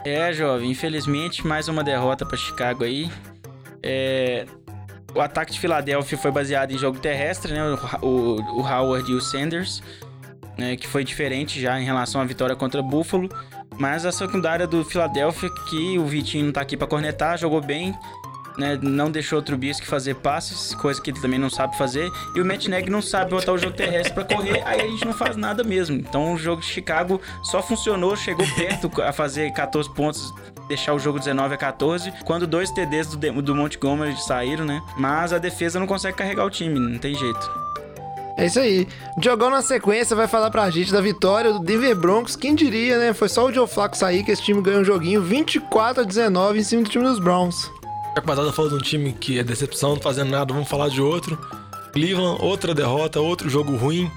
[0.05, 3.11] É, jovem, infelizmente, mais uma derrota para Chicago aí.
[3.83, 4.47] É,
[5.14, 7.62] O ataque de Filadélfia foi baseado em jogo terrestre, né?
[8.03, 9.83] O, o- o Howard e o Sanders,
[10.59, 10.77] né?
[10.77, 13.29] Que foi diferente já em relação à vitória contra Buffalo.
[13.79, 17.95] Mas a secundária do Filadélfia, que o Vitinho não tá aqui para cornetar, jogou bem.
[18.57, 22.11] Né, não deixou o Trubisky fazer passes, coisa que ele também não sabe fazer.
[22.35, 25.05] E o Matt Nagy não sabe botar o jogo terrestre para correr, aí a gente
[25.05, 25.95] não faz nada mesmo.
[25.95, 30.33] Então o jogo de Chicago só funcionou, chegou perto a fazer 14 pontos,
[30.68, 34.83] deixar o jogo 19 a 14, quando dois TDs do, do Montgomery saíram, né?
[34.97, 37.66] Mas a defesa não consegue carregar o time, não tem jeito.
[38.37, 38.87] É isso aí.
[39.16, 42.37] Diogão na sequência vai falar pra gente da vitória do Denver Broncos.
[42.37, 43.14] Quem diria, né?
[43.14, 46.59] Foi só o Joe Flacco sair que esse time ganhou um joguinho 24 a 19
[46.59, 47.70] em cima do time dos Browns.
[48.16, 51.01] O Batata falou de um time que é decepção, não fazendo nada, vamos falar de
[51.01, 51.39] outro.
[51.93, 54.11] Cleveland, outra derrota, outro jogo ruim.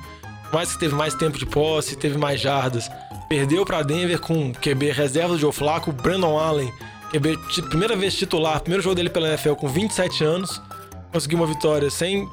[0.51, 2.89] Mais que teve mais tempo de posse, teve mais jardas.
[3.29, 6.73] Perdeu para Denver com QB reserva do Joe Flacco, Brandon Allen,
[7.11, 7.37] QB
[7.69, 10.61] primeira vez titular, primeiro jogo dele pela NFL com 27 anos.
[11.11, 12.27] Conseguiu uma vitória sem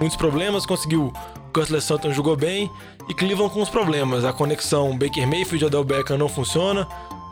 [0.00, 1.12] muitos problemas, conseguiu.
[1.48, 2.70] O Cutler Sutton jogou bem
[3.08, 4.24] e Cleveland com os problemas.
[4.24, 6.86] A conexão Baker Mayfield e Odell Beckham não funciona.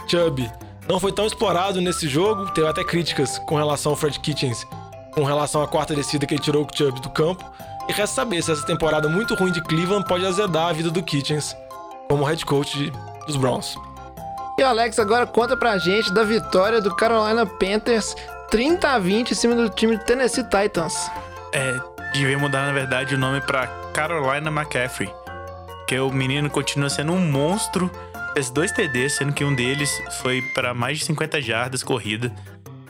[0.07, 0.51] Chubb
[0.89, 4.67] não foi tão explorado nesse jogo, teve até críticas com relação ao Fred Kitchens,
[5.15, 7.45] com relação à quarta descida que ele tirou o Chubb do campo.
[7.89, 11.03] E resta saber se essa temporada muito ruim de Cleveland pode azedar a vida do
[11.03, 11.57] Kitchens
[12.09, 12.93] como head coach de-
[13.27, 13.77] dos Browns.
[14.59, 18.15] E o Alex agora conta pra gente da vitória do Carolina Panthers
[18.51, 21.11] 30 a 20 em cima do time do Tennessee Titans.
[21.55, 21.81] É,
[22.13, 25.11] devia mudar, na verdade, o nome pra Carolina McCaffrey.
[25.87, 27.91] Que o menino continua sendo um monstro.
[28.35, 32.33] Fez dois TDs, sendo que um deles foi para mais de 50 jardas corrida.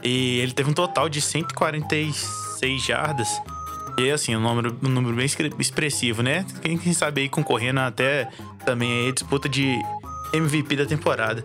[0.03, 3.29] E ele teve um total de 146 jardas.
[3.99, 5.27] E assim, um número, um número bem
[5.59, 6.47] expressivo, né?
[6.61, 8.29] Quem, quem sabe aí concorrendo até
[8.65, 9.79] também aí disputa de
[10.33, 11.45] MVP da temporada.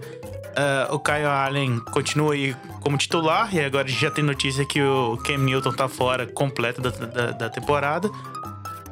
[0.58, 4.66] Ah, o Kyle Allen continua aí como titular e agora a gente já tem notícia
[4.66, 8.10] que o Cam Newton tá fora completo da, da, da temporada.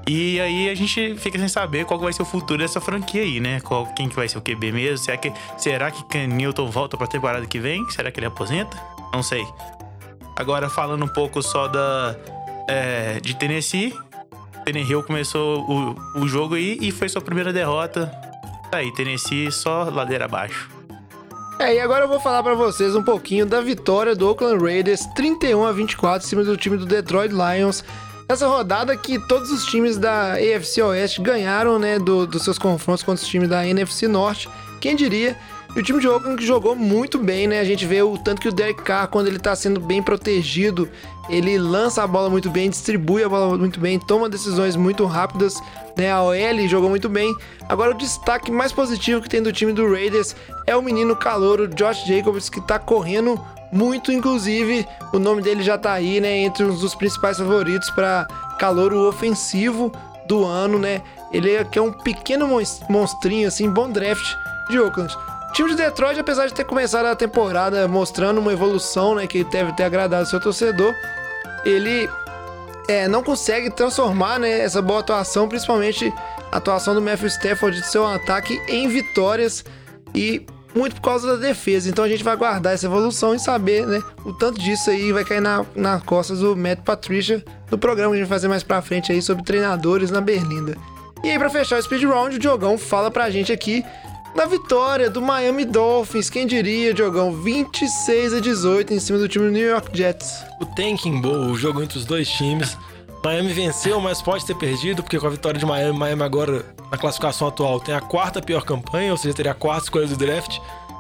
[0.07, 3.39] E aí a gente fica sem saber qual vai ser o futuro dessa franquia aí,
[3.39, 3.59] né?
[3.61, 4.99] Qual, quem que vai ser o QB mesmo?
[4.99, 7.89] Será que, será que Cam Newton volta pra temporada que vem?
[7.89, 8.77] Será que ele aposenta?
[9.11, 9.43] Não sei.
[10.35, 12.15] Agora falando um pouco só da
[12.67, 13.91] é, de Tennessee.
[14.63, 18.11] Tennessee começou o, o jogo aí e foi sua primeira derrota.
[18.71, 20.69] Tá aí, Tennessee só ladeira abaixo.
[21.59, 25.05] É, e agora eu vou falar pra vocês um pouquinho da vitória do Oakland Raiders
[25.15, 27.83] 31 a 24 em cima do time do Detroit Lions.
[28.27, 33.03] Essa rodada que todos os times da AFC Oeste ganharam, né, do- dos seus confrontos
[33.03, 34.49] contra os times da NFC Norte.
[34.81, 35.37] Quem diria?
[35.75, 37.59] E o time de Oakland jogou muito bem, né?
[37.59, 40.87] A gente vê o tanto que o Derek Carr, quando ele tá sendo bem protegido,
[41.29, 45.61] ele lança a bola muito bem, distribui a bola muito bem, toma decisões muito rápidas,
[45.97, 46.09] né?
[46.11, 47.35] A OL jogou muito bem.
[47.67, 50.33] Agora o destaque mais positivo que tem do time do Raiders
[50.65, 53.37] é o menino calouro Josh Jacobs que tá correndo
[53.69, 58.25] muito, inclusive o nome dele já tá aí, né, entre um dos principais favoritos para
[58.57, 59.91] calouro ofensivo
[60.25, 61.01] do ano, né?
[61.33, 64.25] Ele é, é um pequeno mons- monstrinho assim, bom draft
[64.69, 65.13] de Oakland.
[65.55, 69.71] Time de Detroit, apesar de ter começado a temporada mostrando uma evolução, né, que deve
[69.71, 70.93] ter agradado seu torcedor,
[71.63, 72.09] ele
[72.89, 76.13] é, não consegue transformar né, essa boa atuação, principalmente
[76.51, 79.63] a atuação do Matthew Stafford de seu ataque em vitórias
[80.13, 80.45] e
[80.75, 81.89] muito por causa da defesa.
[81.89, 85.23] Então a gente vai aguardar essa evolução e saber, né, o tanto disso aí vai
[85.23, 87.41] cair na, na costas do Matt Patricia
[87.71, 90.75] no programa que a gente vai fazer mais pra frente aí sobre treinadores na Berlinda.
[91.23, 93.85] E aí, pra fechar o speed round, o Diogão fala pra gente aqui
[94.35, 96.29] da vitória do Miami Dolphins.
[96.29, 97.31] Quem diria, Diogão?
[97.31, 100.43] 26 a 18 em cima do time do New York Jets.
[100.59, 102.77] O Tanking Bowl, o jogo entre os dois times.
[103.23, 106.97] Miami venceu, mas pode ter perdido, porque com a vitória de Miami, Miami agora, na
[106.97, 110.59] classificação atual, tem a quarta pior campanha, ou seja, teria a quarta escolha do draft.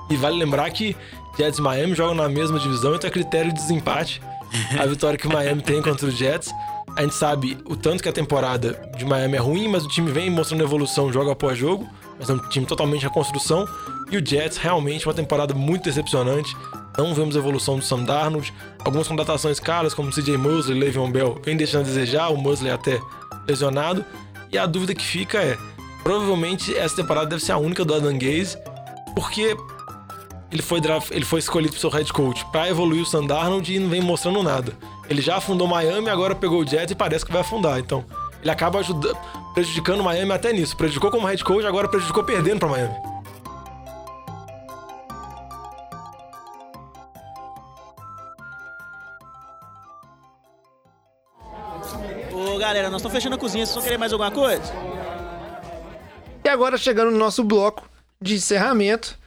[0.09, 0.95] E vale lembrar que
[1.37, 4.21] Jets e Miami jogam na mesma divisão, então é critério de desempate.
[4.79, 6.51] A vitória que o Miami tem contra os Jets.
[6.95, 10.09] A gente sabe o tanto que a temporada de Miami é ruim, mas o time
[10.09, 11.85] vem mostrando evolução jogo após jogo.
[12.19, 13.67] Mas é um time totalmente reconstrução.
[14.11, 16.55] E o Jets realmente uma temporada muito decepcionante.
[16.97, 18.53] Não vemos evolução do Sam Darnold.
[18.83, 22.29] Algumas contratações caras, como CJ Mosley, Le'Veon Bell, vem deixando a desejar.
[22.29, 23.01] O Mosley até
[23.47, 24.05] lesionado.
[24.51, 25.57] E a dúvida que fica é:
[26.03, 28.57] provavelmente essa temporada deve ser a única do Adam Gaze,
[29.15, 29.57] porque
[30.51, 33.73] ele foi, draft, ele foi escolhido pro seu head coach para evoluir o Sam Darnold
[33.73, 34.73] e não vem mostrando nada.
[35.09, 37.79] Ele já afundou Miami, agora pegou o Jets e parece que vai afundar.
[37.79, 38.05] Então,
[38.41, 39.17] ele acaba ajudando,
[39.55, 40.75] prejudicando Miami até nisso.
[40.75, 42.95] Prejudicou como head coach, agora prejudicou perdendo para Miami.
[52.33, 54.73] Ô galera, nós estamos fechando a cozinha, vocês vão querer mais alguma coisa?
[56.43, 57.89] E agora chegando no nosso bloco
[58.21, 59.17] de encerramento.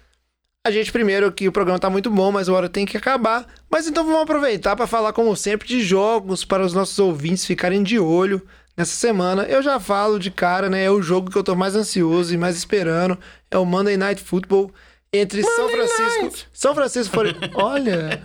[0.66, 3.46] A gente primeiro aqui, o programa tá muito bom, mas a hora tem que acabar.
[3.70, 7.82] Mas então vamos aproveitar para falar, como sempre, de jogos para os nossos ouvintes ficarem
[7.82, 8.46] de olho
[8.78, 9.42] nessa semana.
[9.42, 10.84] Eu já falo de cara, né?
[10.84, 13.18] É o jogo que eu tô mais ansioso e mais esperando.
[13.50, 14.72] É o Monday Night Football
[15.12, 16.48] entre São Francisco.
[16.52, 17.26] São Francisco for...
[17.54, 18.20] Olha,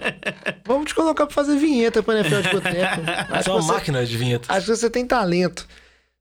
[0.64, 3.02] vamos te colocar pra fazer vinheta pra NFL de Boteco.
[3.32, 4.54] Mas é uma máquina de vinheta.
[4.54, 5.68] Acho que você tem talento.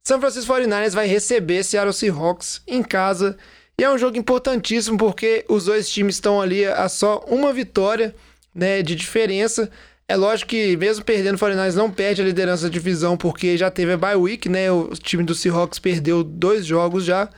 [0.03, 3.37] São Francisco 49ers vai receber Seattle Seahawks em casa.
[3.79, 8.15] E é um jogo importantíssimo porque os dois times estão ali a só uma vitória
[8.55, 9.71] né, de diferença.
[10.13, 13.71] É lógico que mesmo perdendo o 49ers não perde a liderança da divisão porque já
[13.71, 14.71] teve a bye week, né?
[14.71, 17.31] O time do Seahawks perdeu dois jogos já.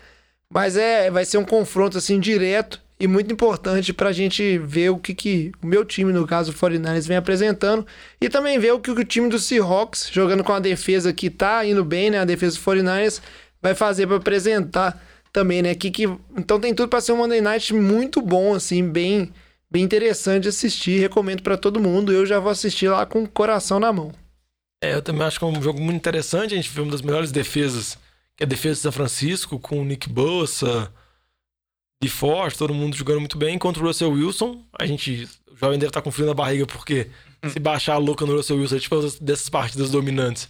[0.53, 4.91] Mas é, vai ser um confronto assim direto e muito importante para a gente ver
[4.91, 7.87] o que, que o meu time, no caso o 49ers, vem apresentando
[8.21, 11.65] e também ver o que o time do Seahawks, jogando com a defesa que tá
[11.65, 12.19] indo bem, né?
[12.19, 13.21] A defesa do 49ers
[13.63, 15.01] vai fazer para apresentar
[15.33, 15.77] também, né?
[15.77, 16.09] Que, que...
[16.37, 19.33] Então tem tudo para ser um Monday Night muito bom, assim, bem,
[19.75, 21.01] bem interessante assistir.
[21.01, 22.13] Recomendo para todo mundo.
[22.13, 24.13] Eu já vou assistir lá com o coração na mão.
[24.83, 26.55] É, eu também acho que é um jogo muito interessante.
[26.55, 27.99] A gente vê uma das melhores defesas,
[28.37, 30.93] que é a defesa de São Francisco, com o Nick Bosa,
[32.01, 33.59] de Forte, todo mundo jogando muito bem.
[33.59, 37.09] Contra o Russell Wilson, a gente, o jovem deve estar com frio na barriga, porque
[37.51, 40.49] se baixar a louca no Russell Wilson, tipo dessas partidas dominantes,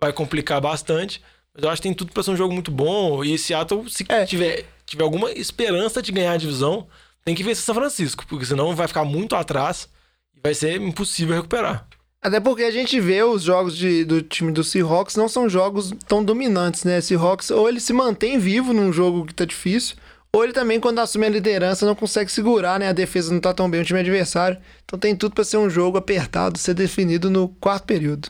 [0.00, 1.20] vai complicar bastante.
[1.54, 3.22] Mas eu acho que tem tudo para ser um jogo muito bom.
[3.22, 4.24] E esse Seattle, se É.
[4.24, 6.86] tiver, tiver alguma esperança de ganhar a divisão,
[7.24, 9.88] tem que vencer São Francisco, porque senão vai ficar muito atrás
[10.36, 11.86] e vai ser impossível recuperar.
[12.20, 15.92] Até porque a gente vê os jogos de- do time do Seahawks não são jogos
[16.06, 17.00] tão dominantes, né?
[17.00, 19.96] Seahawks ou ele se mantém vivo num jogo que tá difícil,
[20.34, 22.88] ou ele também, quando assume a liderança, não consegue segurar, né?
[22.88, 24.56] A defesa não tá tão bem, o time adversário.
[24.84, 28.28] Então tem tudo pra ser um jogo apertado, ser definido no quarto período.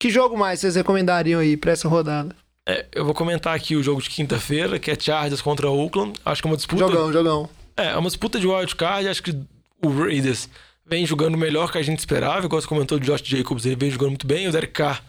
[0.00, 2.34] Que jogo mais vocês recomendariam aí pra essa rodada?
[2.66, 6.18] É, eu vou comentar aqui o jogo de quinta-feira, que é Chargers contra Oakland.
[6.24, 6.80] Acho que é uma disputa.
[6.86, 7.48] Jogão, jogão.
[7.78, 9.08] É, é uma disputa de wildcard.
[9.08, 9.38] Acho que
[9.84, 10.48] o Raiders
[10.84, 12.44] vem jogando melhor que a gente esperava.
[12.44, 14.48] Igual você comentou de Josh Jacobs, ele vem jogando muito bem.
[14.48, 15.02] O Derek Carr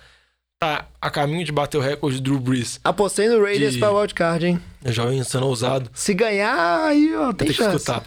[0.59, 2.79] tá a caminho de bater o recorde de Drew Brees.
[2.83, 4.61] Apostei no Raiders De- pra wildcard, hein?
[4.83, 5.89] É jovem sendo ousado.
[5.93, 7.77] Se ganhar, aí, ó, tem ter que chance.
[7.77, 8.05] escutar.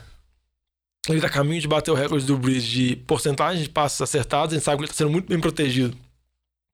[1.09, 4.53] Ele tá a caminho de bater o recorde do Brees de porcentagem de passes acertados.
[4.55, 5.97] A gente sabe que ele tá sendo muito bem protegido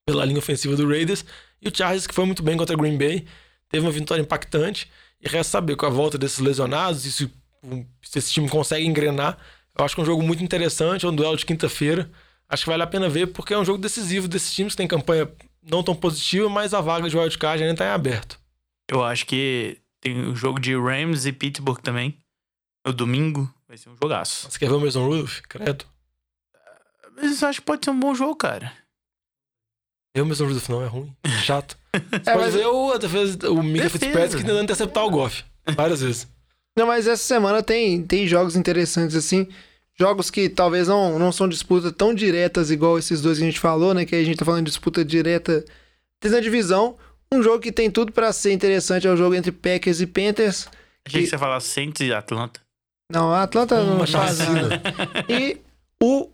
[0.06, 1.24] pela linha ofensiva do Raiders.
[1.62, 3.24] E o Chargers, que foi muito bem contra Green Bay,
[3.70, 4.90] teve uma vitória impactante.
[5.20, 7.12] E resta saber com a volta desses lesionados e
[7.62, 9.38] se, se esse time consegue engrenar.
[9.78, 12.10] Eu acho que é um jogo muito interessante, é um duelo de quinta-feira.
[12.48, 14.88] Acho que vale a pena ver, porque é um jogo decisivo desses times que tem
[14.88, 15.30] campanha
[15.62, 18.40] não tão positiva, mas a vaga de wildcard ainda tá em aberto.
[18.90, 22.18] Eu acho que tem o jogo de Rams e Pittsburgh também.
[22.86, 23.52] No domingo.
[23.68, 24.50] Vai ser um jogaço.
[24.50, 25.40] Você quer ver o Mason Rudolph?
[25.42, 25.84] Credo.
[27.14, 28.72] Mas eu acho que pode ser um bom jogo, cara.
[30.14, 31.14] Eu, Mason Rudolph, não, é ruim.
[31.22, 31.76] É chato.
[31.92, 33.90] Você É, pode mas- ver o, a defesa, o Mika.
[33.90, 35.44] Fitzpatrick tentando interceptar o Goff.
[35.76, 36.26] Várias vezes.
[36.78, 39.48] Não, mas essa semana tem, tem jogos interessantes, assim.
[39.98, 43.58] Jogos que talvez não, não são disputas tão diretas igual esses dois que a gente
[43.58, 44.04] falou, né?
[44.04, 45.64] Que a gente tá falando de disputa direta
[46.22, 46.96] desde a divisão.
[47.32, 50.68] Um jogo que tem tudo pra ser interessante é o jogo entre Packers e Panthers.
[51.06, 52.60] Achei E- que você falar Saints e Atlanta.
[53.12, 54.80] Não, a Atlanta não faz nada.
[55.28, 55.56] E
[56.02, 56.28] o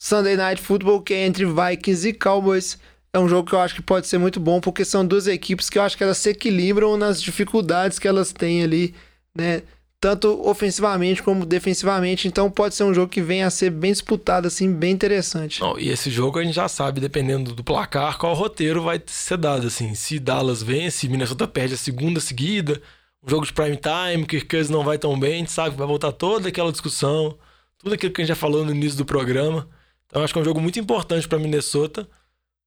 [0.00, 2.78] Sunday Night Football, que é entre Vikings e Cowboys.
[3.12, 5.68] é um jogo que eu acho que pode ser muito bom, porque são duas equipes
[5.70, 8.94] que eu acho que elas se equilibram nas dificuldades que elas têm ali,
[9.36, 9.62] né?
[9.98, 12.28] Tanto ofensivamente como defensivamente.
[12.28, 15.60] Então pode ser um jogo que venha a ser bem disputado, assim, bem interessante.
[15.60, 19.38] Não, e esse jogo a gente já sabe, dependendo do placar, qual roteiro vai ser
[19.38, 19.94] dado, assim.
[19.94, 22.80] Se Dallas vence, Minnesota perde a segunda seguida,
[23.22, 25.78] um jogo de prime time, que Kirk não vai tão bem, a gente sabe que
[25.78, 27.36] vai voltar toda aquela discussão,
[27.78, 29.68] tudo aquilo que a gente já falou no início do programa.
[30.06, 32.08] Então acho que é um jogo muito importante para Minnesota,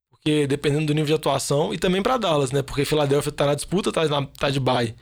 [0.09, 2.61] porque dependendo do nível de atuação, e também para Dallas, né?
[2.61, 4.93] Porque Filadélfia tá na disputa, tá, na, tá de bye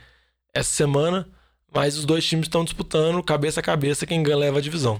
[0.53, 1.27] essa semana,
[1.73, 4.99] mas os dois times estão disputando cabeça a cabeça quem ganha leva a divisão.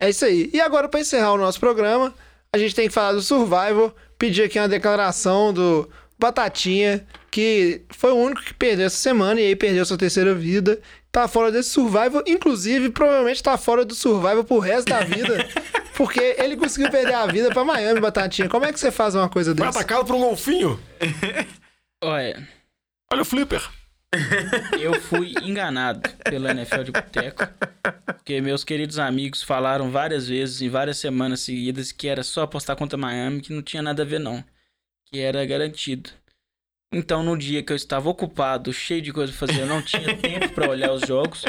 [0.00, 0.50] É isso aí.
[0.52, 2.12] E agora, para encerrar o nosso programa,
[2.54, 5.88] a gente tem que falar do Survival, pedir aqui uma declaração do
[6.18, 10.80] Batatinha, que foi o único que perdeu essa semana e aí perdeu sua terceira vida.
[11.10, 15.46] Tá fora desse Survival, inclusive, provavelmente tá fora do Survival pro resto da vida.
[15.94, 18.48] Porque ele conseguiu perder a vida pra Miami, Batatinha.
[18.48, 19.78] Como é que você faz uma coisa Foi dessa?
[19.78, 20.80] atacado por um golfinho?
[22.02, 22.48] Olha,
[23.12, 23.62] Olha o flipper.
[24.78, 27.48] Eu fui enganado pelo NFL de Boteco.
[28.06, 32.76] Porque meus queridos amigos falaram várias vezes, em várias semanas seguidas, que era só apostar
[32.76, 34.44] contra Miami, que não tinha nada a ver, não.
[35.06, 36.10] Que era garantido.
[36.92, 40.14] Então, no dia que eu estava ocupado, cheio de coisa pra fazer, eu não tinha
[40.16, 41.44] tempo pra olhar os jogos.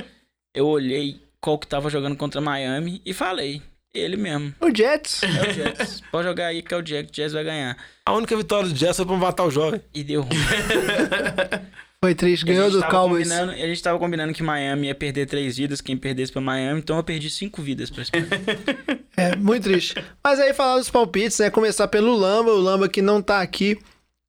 [0.56, 3.62] Eu olhei qual que tava jogando contra Miami e falei.
[3.94, 4.56] Ele mesmo.
[4.60, 5.22] O Jets.
[5.22, 6.02] É o Jets.
[6.10, 7.12] Pode jogar aí que é o Jets.
[7.12, 7.78] O Jets vai ganhar.
[8.06, 9.80] A única vitória do Jets foi pra matar o jovem.
[9.94, 10.32] E deu ruim.
[12.04, 13.32] Foi triste, ganhou do Cowboys.
[13.32, 16.98] A gente tava combinando que Miami ia perder três vidas, quem perdesse pra Miami, então
[16.98, 18.12] eu perdi cinco vidas pra esse
[19.16, 19.96] É, muito triste.
[20.22, 21.50] Mas aí falar dos palpites, né?
[21.50, 23.80] Começar pelo Lamba, o Lamba que não tá aqui,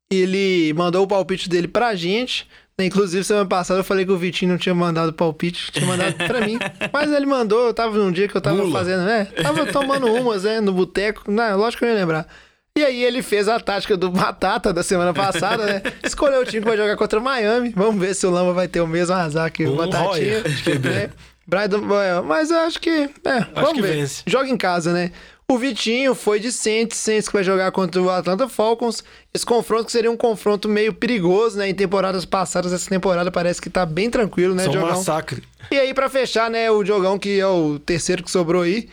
[0.08, 2.46] ele mandou o palpite dele pra gente.
[2.78, 2.86] né?
[2.86, 6.46] Inclusive, semana passada eu falei que o Vitinho não tinha mandado palpite, tinha mandado pra
[6.46, 6.56] mim.
[6.94, 8.70] Mas ele mandou, eu tava num dia que eu tava Mula.
[8.70, 9.24] fazendo, né?
[9.42, 10.60] Tava tomando umas, né?
[10.60, 11.28] No boteco.
[11.28, 12.28] Não, lógico que eu ia lembrar.
[12.76, 15.82] E aí ele fez a tática do Batata da semana passada, né?
[16.02, 17.72] Escolheu o time que vai jogar contra o Miami.
[17.76, 20.42] Vamos ver se o Lamba vai ter o mesmo azar que o Um Batatinha.
[20.82, 21.10] Né?
[21.46, 22.22] Boyle.
[22.26, 22.90] Mas eu acho que.
[22.90, 23.96] É, vamos que ver.
[23.96, 24.22] vence.
[24.26, 25.12] Joga em casa, né?
[25.46, 29.04] O Vitinho foi de Saints, Saints que vai jogar contra o Atlanta Falcons.
[29.32, 31.68] Esse confronto que seria um confronto meio perigoso, né?
[31.68, 34.96] Em temporadas passadas, essa temporada parece que tá bem tranquilo, né, São um Diogão?
[34.96, 35.42] massacre.
[35.70, 38.88] E aí, pra fechar, né, o Diogão, que é o terceiro que sobrou aí.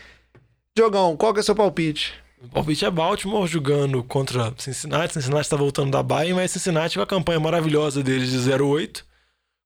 [0.77, 2.20] Diogão, qual que é o seu palpite?
[2.43, 5.13] O palpite é Baltimore jogando contra Cincinnati.
[5.13, 9.03] Cincinnati tá voltando da Bayern, mas Cincinnati com a campanha maravilhosa deles de 0-8.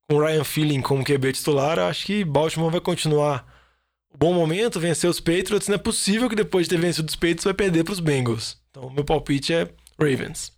[0.09, 3.47] Com o Ryan Feeling como QB titular, acho que Baltimore vai continuar
[4.13, 5.69] o bom momento, vencer os Patriots.
[5.69, 8.57] Não é possível que depois de ter vencido os Patriots vai perder pros Bengals.
[8.69, 10.51] Então, meu palpite é Ravens.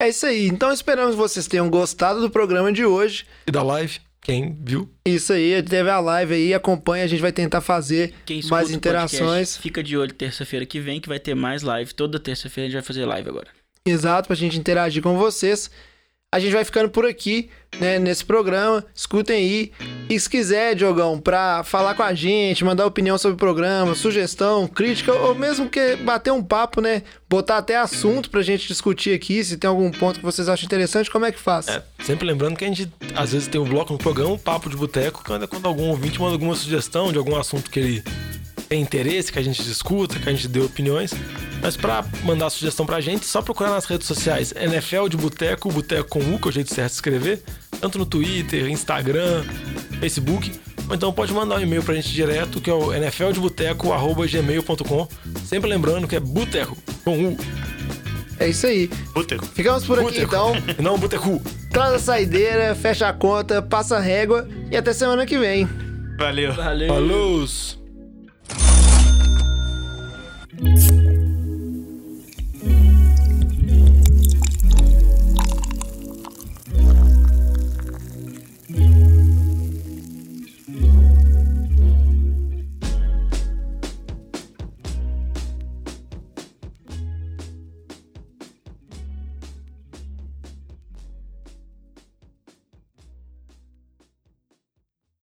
[0.00, 0.46] É isso aí.
[0.46, 3.26] Então esperamos que vocês tenham gostado do programa de hoje.
[3.46, 4.88] E da live, quem viu?
[5.04, 8.14] Isso aí, teve a live aí, acompanha, a gente vai tentar fazer
[8.50, 9.20] mais interações.
[9.20, 11.94] podcast, fica de olho terça-feira que vem, que vai ter mais live.
[11.94, 13.48] Toda terça-feira a gente vai fazer live agora.
[13.84, 15.70] Exato, pra gente interagir com vocês.
[16.32, 17.50] A gente vai ficando por aqui,
[17.80, 18.84] né, nesse programa.
[18.94, 19.72] Escutem aí.
[20.08, 24.68] E se quiser, Diogão, pra falar com a gente, mandar opinião sobre o programa, sugestão,
[24.68, 27.02] crítica, ou mesmo que bater um papo, né?
[27.28, 31.10] Botar até assunto pra gente discutir aqui, se tem algum ponto que vocês acham interessante,
[31.10, 31.66] como é que faz?
[31.66, 34.70] É, sempre lembrando que a gente às vezes tem um bloco no programa, um papo
[34.70, 38.04] de boteco, quando, quando algum ouvinte manda alguma sugestão de algum assunto que ele
[38.70, 41.12] tem interesse, que a gente discuta, que a gente dê opiniões.
[41.60, 46.08] Mas pra mandar sugestão pra gente, só procurar nas redes sociais NFL de Boteco, Boteco
[46.08, 47.42] com U, que é o jeito certo de escrever,
[47.80, 49.42] tanto no Twitter, Instagram,
[49.98, 50.52] Facebook.
[50.88, 55.08] Ou então pode mandar um e-mail pra gente direto, que é o nfldeboteco.gmail.com.
[55.44, 57.36] Sempre lembrando que é Boteco com U.
[58.38, 58.88] É isso aí.
[59.12, 59.44] Boteco.
[59.46, 60.28] Ficamos por aqui Boteco.
[60.28, 60.52] então.
[60.78, 61.42] E não Botecu.
[61.70, 65.68] Traz a saideira, fecha a conta, passa a régua e até semana que vem.
[66.16, 66.52] Valeu.
[66.52, 66.86] Valeu!
[66.88, 67.79] Falou!
[70.62, 71.09] Bye.